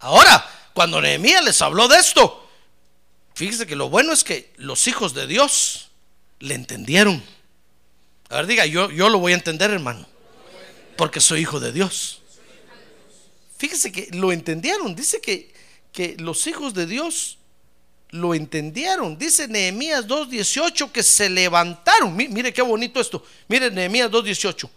[0.00, 0.44] Ahora,
[0.74, 2.50] cuando Nehemías les habló de esto,
[3.34, 5.90] fíjese que lo bueno es que los hijos de Dios
[6.40, 7.22] le entendieron.
[8.28, 10.04] A ver, diga, yo, yo lo voy a entender, hermano,
[10.96, 12.22] porque soy hijo de Dios.
[13.56, 14.96] Fíjese que lo entendieron.
[14.96, 15.59] Dice que,
[15.92, 17.38] que los hijos de Dios
[18.10, 19.18] lo entendieron.
[19.18, 22.14] Dice Nehemías 2.18 que se levantaron.
[22.16, 23.24] Mire qué bonito esto.
[23.48, 24.68] Mire Nehemías 2.18.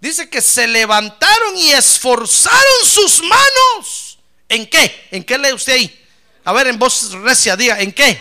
[0.00, 4.18] Dice que se levantaron y esforzaron sus manos.
[4.48, 5.08] ¿En qué?
[5.10, 6.04] ¿En qué lee usted ahí?
[6.44, 8.20] A ver, en voz recia, diga, ¿en qué?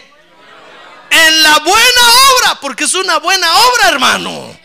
[1.09, 2.01] En la buena
[2.37, 4.57] obra, porque es una buena obra, hermano.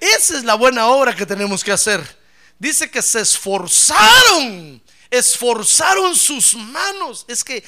[0.00, 2.18] Esa es la buena obra que tenemos que hacer.
[2.58, 7.24] Dice que se esforzaron, esforzaron sus manos.
[7.28, 7.64] Es que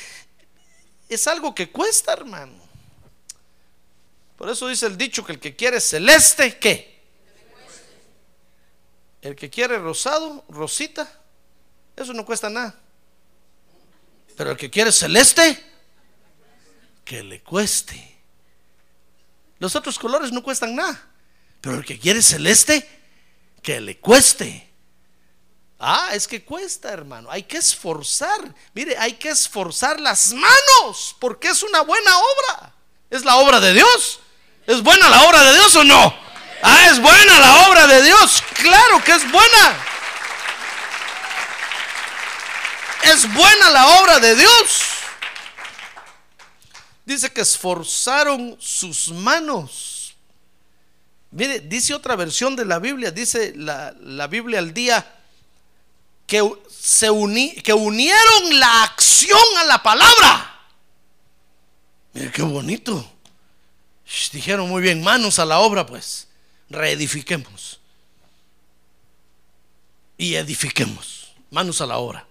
[1.09, 2.61] es algo que cuesta, hermano.
[4.37, 7.01] Por eso dice el dicho que el que quiere celeste, ¿qué?
[9.21, 11.21] El que quiere rosado, rosita,
[11.95, 12.75] eso no cuesta nada.
[14.37, 15.63] Pero el que quiere celeste,
[17.05, 18.17] que le cueste.
[19.59, 21.11] Los otros colores no cuestan nada.
[21.61, 22.89] Pero el que quiere celeste,
[23.63, 24.70] que le cueste.
[25.83, 27.31] Ah, es que cuesta, hermano.
[27.31, 28.55] Hay que esforzar.
[28.75, 32.75] Mire, hay que esforzar las manos porque es una buena obra.
[33.09, 34.21] Es la obra de Dios.
[34.67, 36.15] ¿Es buena la obra de Dios o no?
[36.63, 38.43] Ah, es buena la obra de Dios.
[38.61, 39.87] Claro que es buena.
[43.05, 44.83] Es buena la obra de Dios.
[47.07, 50.15] Dice que esforzaron sus manos.
[51.31, 55.20] Mire, dice otra versión de la Biblia, dice la, la Biblia al día
[56.31, 57.09] que, se
[57.65, 60.61] que unieron la acción a la palabra.
[62.13, 63.05] Mira qué bonito.
[64.33, 66.29] dijeron muy bien, manos a la obra, pues.
[66.69, 67.81] Reedifiquemos.
[70.17, 71.33] Y edifiquemos.
[71.51, 72.25] Manos a la obra.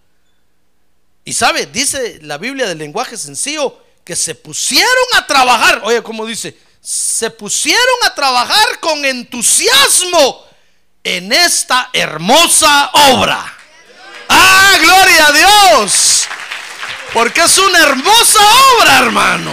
[1.26, 5.82] Y sabe, dice la Biblia del lenguaje sencillo, que se pusieron a trabajar.
[5.84, 10.45] Oye, como dice, se pusieron a trabajar con entusiasmo
[11.04, 13.59] en esta hermosa obra.
[14.30, 16.27] Ah, gloria a Dios.
[17.13, 18.39] Porque es una hermosa
[18.77, 19.51] obra, hermano.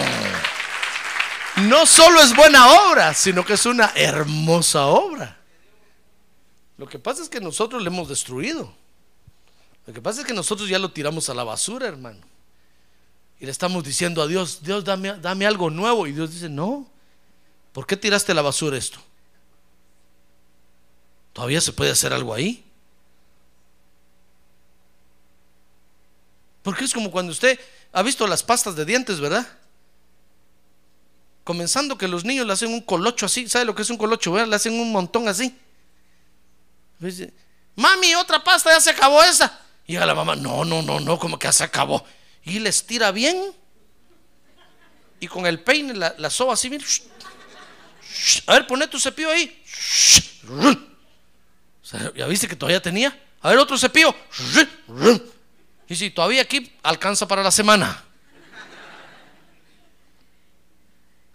[1.57, 5.39] No solo es buena obra, sino que es una hermosa obra.
[6.77, 8.72] Lo que pasa es que nosotros le hemos destruido.
[9.87, 12.20] Lo que pasa es que nosotros ya lo tiramos a la basura, hermano.
[13.41, 16.07] Y le estamos diciendo a Dios, Dios, dame, dame algo nuevo.
[16.07, 16.87] Y Dios dice, no,
[17.72, 18.99] ¿por qué tiraste a la basura esto?
[21.33, 22.66] ¿Todavía se puede hacer algo ahí?
[26.67, 27.61] Porque es como cuando usted
[27.93, 29.47] ha visto las pastas de dientes, ¿verdad?
[31.45, 34.33] Comenzando que los niños le hacen un colocho así, ¿sabe lo que es un colocho?
[34.33, 34.49] ¿verdad?
[34.49, 35.57] Le hacen un montón así.
[37.77, 39.61] Mami, otra pasta, ya se acabó esa.
[39.87, 42.05] Y a la mamá, no, no, no, no, como que ya se acabó.
[42.43, 43.55] Y les tira bien.
[45.21, 46.83] Y con el peine la, soba así, bien.
[48.49, 49.62] A ver, pone tu cepillo ahí.
[52.17, 53.17] ya viste que todavía tenía.
[53.41, 54.12] A ver, otro cepillo.
[55.89, 58.05] Y si todavía aquí alcanza para la semana.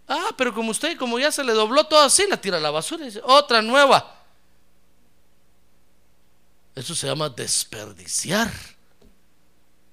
[0.07, 2.69] Ah, pero como usted, como ya se le dobló todo así, la tira a la
[2.69, 4.19] basura y dice, otra nueva.
[6.75, 8.51] Eso se llama desperdiciar.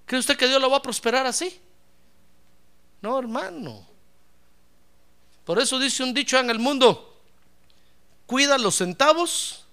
[0.06, 1.61] ¿Cree usted que Dios lo va a prosperar así?
[3.00, 3.86] No, hermano.
[5.44, 7.22] Por eso dice un dicho en el mundo,
[8.26, 9.66] cuida los centavos,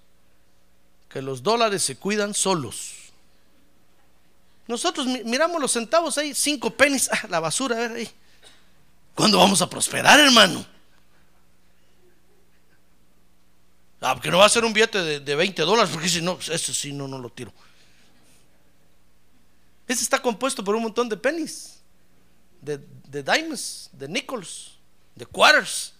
[1.09, 3.05] que los dólares se cuidan solos.
[4.68, 8.09] Nosotros miramos los centavos ahí, cinco pennies, ah, la basura, a ver ahí.
[9.13, 10.66] ¿Cuándo vamos a prosperar, hermano?
[14.01, 16.74] Ah, porque no va a ser un billete de, 20 dólares, porque si no, eso
[16.74, 17.53] sí, no, no lo tiro.
[19.88, 21.80] Ese está compuesto por un montón de pennies,
[22.61, 24.72] de, de dimes, de nickels,
[25.16, 25.93] de quarters.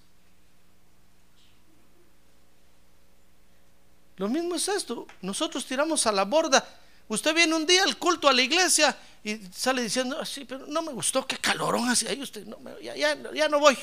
[4.18, 5.08] Lo mismo es esto.
[5.22, 6.66] Nosotros tiramos a la borda.
[7.08, 10.82] Usted viene un día al culto a la iglesia y sale diciendo, así, pero no
[10.82, 12.46] me gustó, qué calorón hace ahí usted.
[12.46, 13.78] No, ya, ya- ya no voy.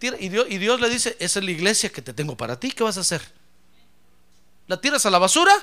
[0.00, 2.70] Y, Dios, y Dios le dice, esa es la iglesia que te tengo para ti,
[2.72, 3.22] ¿qué vas a hacer?
[4.66, 5.54] ¿La tiras a la basura?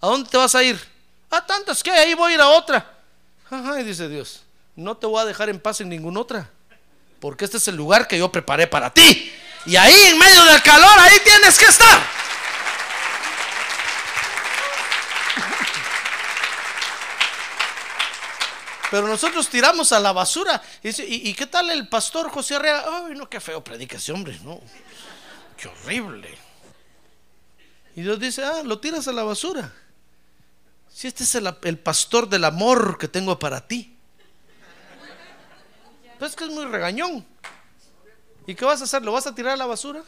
[0.00, 0.78] ¿A dónde te vas a ir?
[1.30, 2.98] Ah, tantas que ahí voy a ir a otra.
[3.50, 4.42] Ajá, y dice Dios,
[4.76, 6.50] no te voy a dejar en paz en ninguna otra,
[7.20, 9.32] porque este es el lugar que yo preparé para ti.
[9.66, 12.00] Y ahí en medio del calor, ahí tienes que estar.
[18.90, 20.62] Pero nosotros tiramos a la basura.
[20.82, 22.84] Y, ¿y, qué tal el pastor José Arrea?
[22.86, 24.60] Ay, no, qué feo predica ese hombre, no.
[25.56, 26.36] Qué horrible.
[27.94, 29.72] Y Dios dice, ah, lo tiras a la basura.
[30.88, 33.96] Si este es el, pastor del amor que tengo para ti.
[36.18, 37.26] Pues es que es muy regañón.
[38.46, 39.02] ¿Y qué vas a hacer?
[39.02, 40.02] ¿Lo vas a tirar a la basura?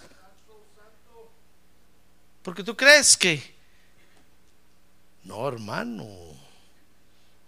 [2.42, 3.54] Porque tú crees que...
[5.24, 6.29] No, hermano.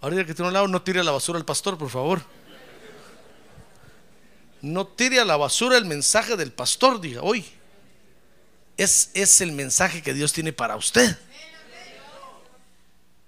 [0.03, 2.21] Ahorita que tiene un lado, no tire a la basura al pastor, por favor.
[4.61, 7.47] No tire a la basura el mensaje del pastor, diga, hoy.
[8.77, 11.17] Es, es el mensaje que Dios tiene para usted.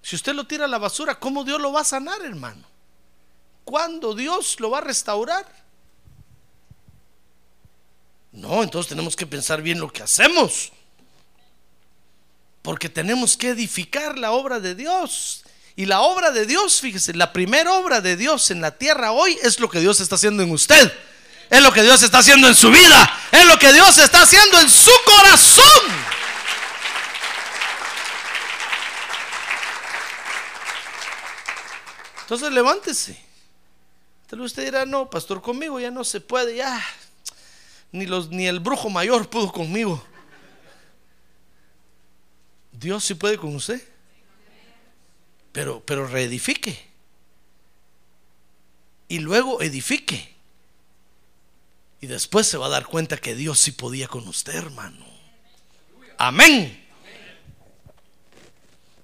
[0.02, 2.66] Si usted lo tira a la basura, ¿cómo Dios lo va a sanar, hermano?
[3.64, 5.46] ¿Cuándo Dios lo va a restaurar?
[8.32, 10.72] No, entonces tenemos que pensar bien lo que hacemos.
[12.62, 15.43] Porque tenemos que edificar la obra de Dios.
[15.76, 19.36] Y la obra de Dios, fíjese, la primera obra de Dios en la tierra hoy
[19.42, 20.92] es lo que Dios está haciendo en usted.
[21.50, 23.18] Es lo que Dios está haciendo en su vida.
[23.32, 25.64] Es lo que Dios está haciendo en su corazón.
[32.22, 33.22] Entonces levántese.
[34.28, 36.82] Tal usted dirá, no, pastor, conmigo ya no se puede, ya.
[37.92, 40.02] Ni, los, ni el brujo mayor pudo conmigo.
[42.72, 43.93] Dios sí puede con usted.
[45.54, 46.76] Pero, pero reedifique.
[49.06, 50.34] Y luego edifique.
[52.00, 55.06] Y después se va a dar cuenta que Dios sí podía con usted, hermano.
[56.18, 56.84] Amén.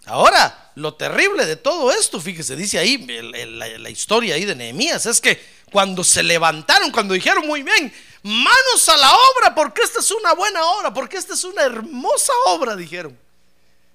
[0.07, 5.21] Ahora, lo terrible de todo esto, fíjese, dice ahí la historia ahí de Nehemías, es
[5.21, 5.41] que
[5.71, 7.95] cuando se levantaron, cuando dijeron muy bien,
[8.25, 12.33] manos a la obra, porque esta es una buena obra, porque esta es una hermosa
[12.47, 13.17] obra, dijeron.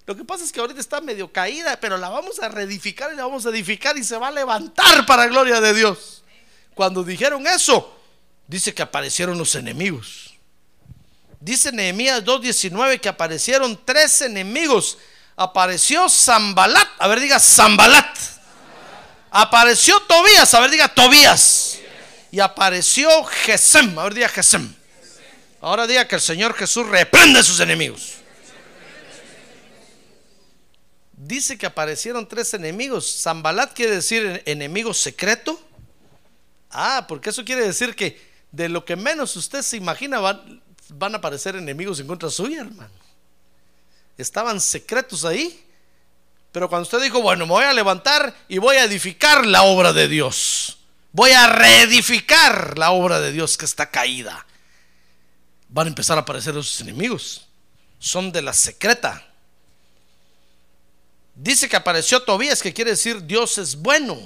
[0.06, 3.16] Lo que pasa es que ahorita está medio caída, pero la vamos a reedificar y
[3.16, 6.22] la vamos a edificar y se va a levantar para gloria de Dios.
[6.74, 7.98] Cuando dijeron eso,
[8.46, 10.34] dice que aparecieron los enemigos.
[11.40, 14.96] Dice Nehemías 2.19 que aparecieron tres enemigos.
[15.36, 18.16] Apareció Zambalat, a ver diga Zambalat.
[19.30, 21.78] Apareció Tobías, a ver diga Tobías.
[22.30, 24.72] Y apareció Gesem, a ver diga Gesem.
[25.60, 28.15] Ahora diga que el Señor Jesús reprende a sus enemigos.
[31.26, 33.22] Dice que aparecieron tres enemigos.
[33.22, 35.60] Zambalat quiere decir enemigo secreto.
[36.70, 38.20] Ah, porque eso quiere decir que
[38.52, 40.60] de lo que menos usted se imagina van,
[41.14, 42.92] a aparecer enemigos en contra suya, hermano.
[44.16, 45.64] Estaban secretos ahí.
[46.52, 49.92] Pero cuando usted dijo, bueno, me voy a levantar y voy a edificar la obra
[49.92, 50.78] de Dios.
[51.10, 54.46] Voy a reedificar la obra de Dios que está caída.
[55.68, 57.48] Van a empezar a aparecer esos enemigos.
[57.98, 59.25] Son de la secreta.
[61.36, 64.18] Dice que apareció Tobías, que quiere decir Dios es bueno.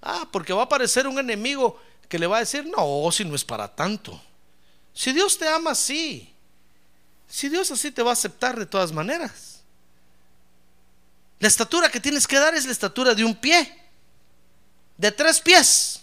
[0.00, 1.78] Ah, porque va a aparecer un enemigo
[2.08, 4.20] que le va a decir, no, si no es para tanto.
[4.94, 6.34] Si Dios te ama así,
[7.28, 9.60] si Dios así te va a aceptar de todas maneras.
[11.38, 13.78] La estatura que tienes que dar es la estatura de un pie,
[14.96, 16.00] de tres pies,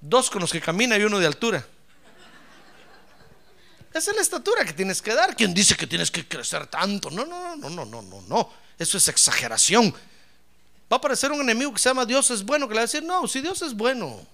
[0.00, 1.66] dos con los que camina y uno de altura.
[3.92, 5.34] Esa es la estatura que tienes que dar.
[5.34, 7.10] ¿Quién dice que tienes que crecer tanto?
[7.10, 8.50] No, no, no, no, no, no, no.
[8.78, 9.92] Eso es exageración.
[10.90, 12.86] Va a aparecer un enemigo que se llama Dios es bueno, que le va a
[12.86, 14.24] decir, no, si Dios es bueno,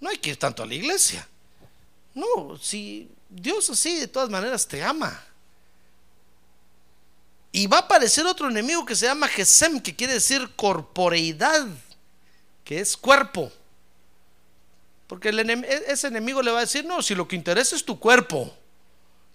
[0.00, 1.26] no hay que ir tanto a la iglesia.
[2.14, 5.22] No, si Dios así de todas maneras te ama.
[7.52, 11.66] Y va a aparecer otro enemigo que se llama Gesem, que quiere decir corporeidad,
[12.64, 13.52] que es cuerpo.
[15.12, 18.00] Porque e- ese enemigo le va a decir, no, si lo que interesa es tu
[18.00, 18.50] cuerpo,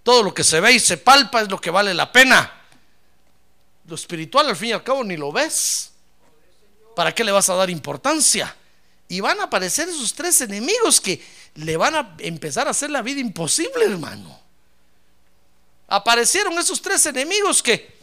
[0.01, 2.51] todo lo que se ve y se palpa es lo que vale la pena.
[3.85, 5.91] Lo espiritual al fin y al cabo ni lo ves.
[6.95, 8.55] ¿Para qué le vas a dar importancia?
[9.07, 11.23] Y van a aparecer esos tres enemigos que
[11.53, 14.35] le van a empezar a hacer la vida imposible, hermano.
[15.89, 17.99] Aparecieron esos tres enemigos que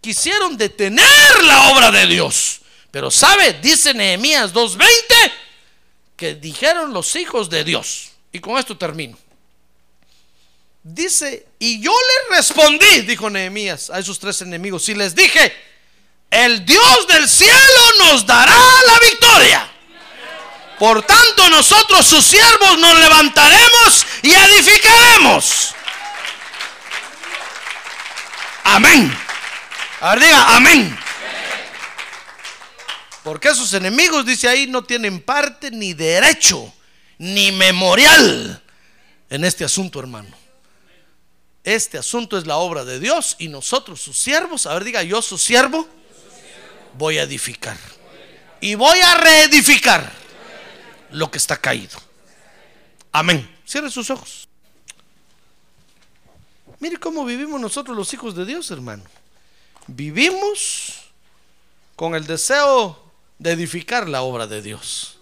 [0.00, 2.62] quisieron detener la obra de Dios.
[2.90, 5.41] Pero sabe, dice Nehemías 2:20,
[6.16, 8.12] que dijeron los hijos de Dios.
[8.32, 9.18] Y con esto termino.
[10.82, 15.54] Dice, y yo le respondí, dijo Nehemías a esos tres enemigos, y les dije,
[16.30, 19.68] el Dios del cielo nos dará la victoria.
[20.78, 25.74] Por tanto, nosotros sus siervos nos levantaremos y edificaremos.
[28.64, 29.16] Amén.
[30.00, 31.01] A ver, diga, amén.
[33.22, 36.72] Porque esos enemigos, dice ahí, no tienen parte ni derecho,
[37.18, 38.62] ni memorial
[39.30, 40.36] en este asunto, hermano.
[41.64, 45.22] Este asunto es la obra de Dios y nosotros, sus siervos, a ver, diga, yo,
[45.22, 45.88] su siervo,
[46.98, 47.78] voy a edificar.
[48.60, 50.12] Y voy a reedificar
[51.10, 51.98] lo que está caído.
[53.12, 53.48] Amén.
[53.64, 54.48] Cierre sus ojos.
[56.80, 59.04] Mire cómo vivimos nosotros los hijos de Dios, hermano.
[59.86, 60.94] Vivimos
[61.94, 63.01] con el deseo
[63.42, 65.18] de edificar la obra de Dios.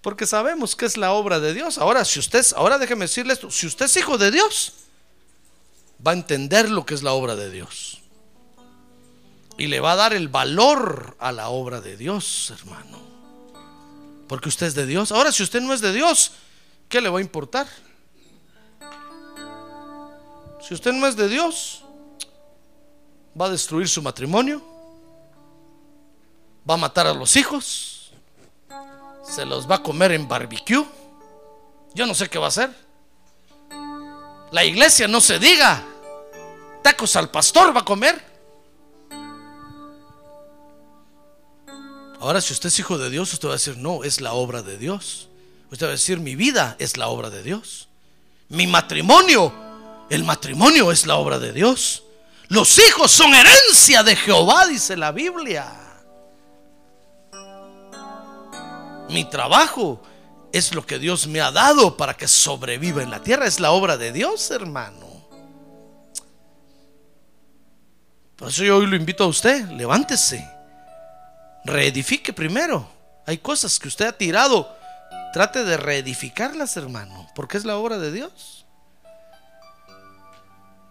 [0.00, 1.78] Porque sabemos que es la obra de Dios.
[1.78, 4.74] Ahora, si usted, ahora déjeme decirle esto, si usted es hijo de Dios,
[6.06, 8.02] va a entender lo que es la obra de Dios.
[9.58, 13.00] Y le va a dar el valor a la obra de Dios, hermano.
[14.28, 15.10] Porque usted es de Dios.
[15.10, 16.32] Ahora, si usted no es de Dios,
[16.88, 17.66] ¿qué le va a importar?
[20.60, 21.82] Si usted no es de Dios,
[23.38, 24.75] va a destruir su matrimonio,
[26.68, 28.10] va a matar a los hijos,
[29.22, 30.84] se los va a comer en barbecue.
[31.94, 32.70] Yo no sé qué va a hacer.
[34.52, 35.82] La iglesia no se diga.
[36.82, 38.24] Tacos al pastor va a comer.
[42.20, 44.62] Ahora, si usted es hijo de Dios, usted va a decir, no, es la obra
[44.62, 45.28] de Dios.
[45.70, 47.88] Usted va a decir, mi vida es la obra de Dios.
[48.48, 49.52] Mi matrimonio
[50.08, 52.04] el matrimonio es la obra de Dios.
[52.48, 55.85] Los hijos son herencia de Jehová, dice la Biblia.
[59.08, 60.02] Mi trabajo
[60.52, 63.46] es lo que Dios me ha dado para que sobreviva en la tierra.
[63.46, 65.06] Es la obra de Dios, hermano.
[68.36, 70.46] Por eso yo hoy lo invito a usted, levántese,
[71.64, 72.86] reedifique primero.
[73.26, 74.76] Hay cosas que usted ha tirado,
[75.32, 78.66] trate de reedificarlas, hermano, porque es la obra de Dios.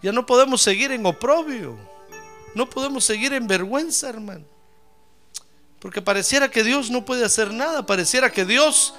[0.02, 1.78] Ya no podemos seguir en oprobio.
[2.56, 4.46] No podemos seguir en vergüenza, hermano.
[5.86, 7.86] Porque pareciera que Dios no puede hacer nada.
[7.86, 8.96] Pareciera que Dios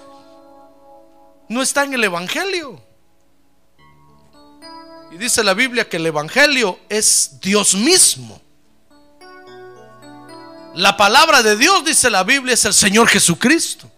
[1.49, 2.81] no está en el Evangelio.
[5.11, 8.41] Y dice la Biblia que el Evangelio es Dios mismo.
[10.77, 13.91] La palabra de Dios, dice la Biblia, es el Señor Jesucristo.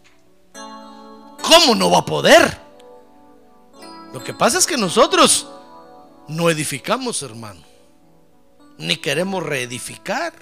[0.54, 2.58] ¿Cómo no va a poder?
[4.14, 5.46] Lo que pasa es que nosotros
[6.26, 7.60] no edificamos, hermano.
[8.78, 10.32] Ni queremos reedificar.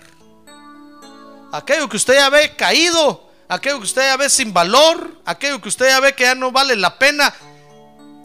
[1.53, 5.68] Aquello que usted ya ve caído, aquello que usted ya ve sin valor, aquello que
[5.68, 7.32] usted ya ve que ya no vale la pena,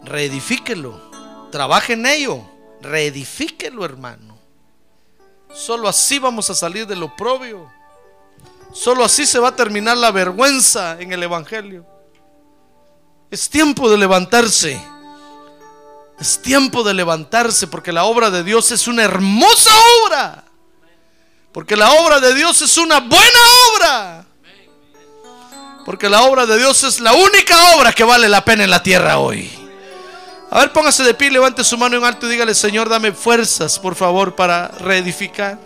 [0.04, 1.10] reedifíquelo.
[1.50, 2.42] Trabaje en ello.
[2.80, 4.38] Reedifíquelo, hermano.
[5.54, 7.70] Solo así vamos a salir del oprobio.
[8.72, 11.86] Solo así se va a terminar la vergüenza en el Evangelio.
[13.30, 14.82] Es tiempo de levantarse.
[16.18, 19.70] Es tiempo de levantarse porque la obra de Dios es una hermosa
[20.04, 20.44] obra.
[21.52, 23.40] Porque la obra de Dios es una buena
[23.74, 24.24] obra.
[25.84, 28.82] Porque la obra de Dios es la única obra que vale la pena en la
[28.82, 29.50] tierra hoy.
[30.50, 33.78] A ver, póngase de pie, levante su mano en alto y dígale, Señor, dame fuerzas,
[33.78, 35.58] por favor, para reedificar.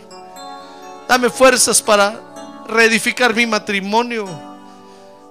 [1.09, 2.21] Dame fuerzas para
[2.69, 4.57] reedificar mi matrimonio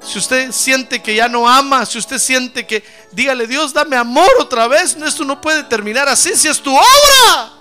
[0.06, 4.30] si usted siente que ya no ama, si usted siente que, dígale, Dios, dame amor
[4.40, 4.96] otra vez.
[4.96, 7.55] Esto no puede terminar así si es tu obra.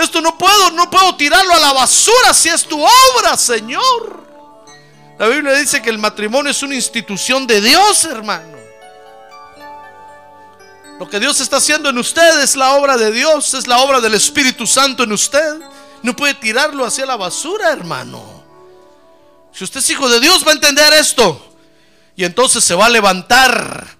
[0.00, 4.24] Esto no puedo, no puedo tirarlo a la basura si es tu obra, Señor.
[5.18, 8.56] La Biblia dice que el matrimonio es una institución de Dios, hermano.
[10.98, 14.00] Lo que Dios está haciendo en usted es la obra de Dios, es la obra
[14.00, 15.60] del Espíritu Santo en usted.
[16.02, 18.42] No puede tirarlo hacia la basura, hermano.
[19.52, 21.54] Si usted es hijo de Dios va a entender esto.
[22.16, 23.99] Y entonces se va a levantar.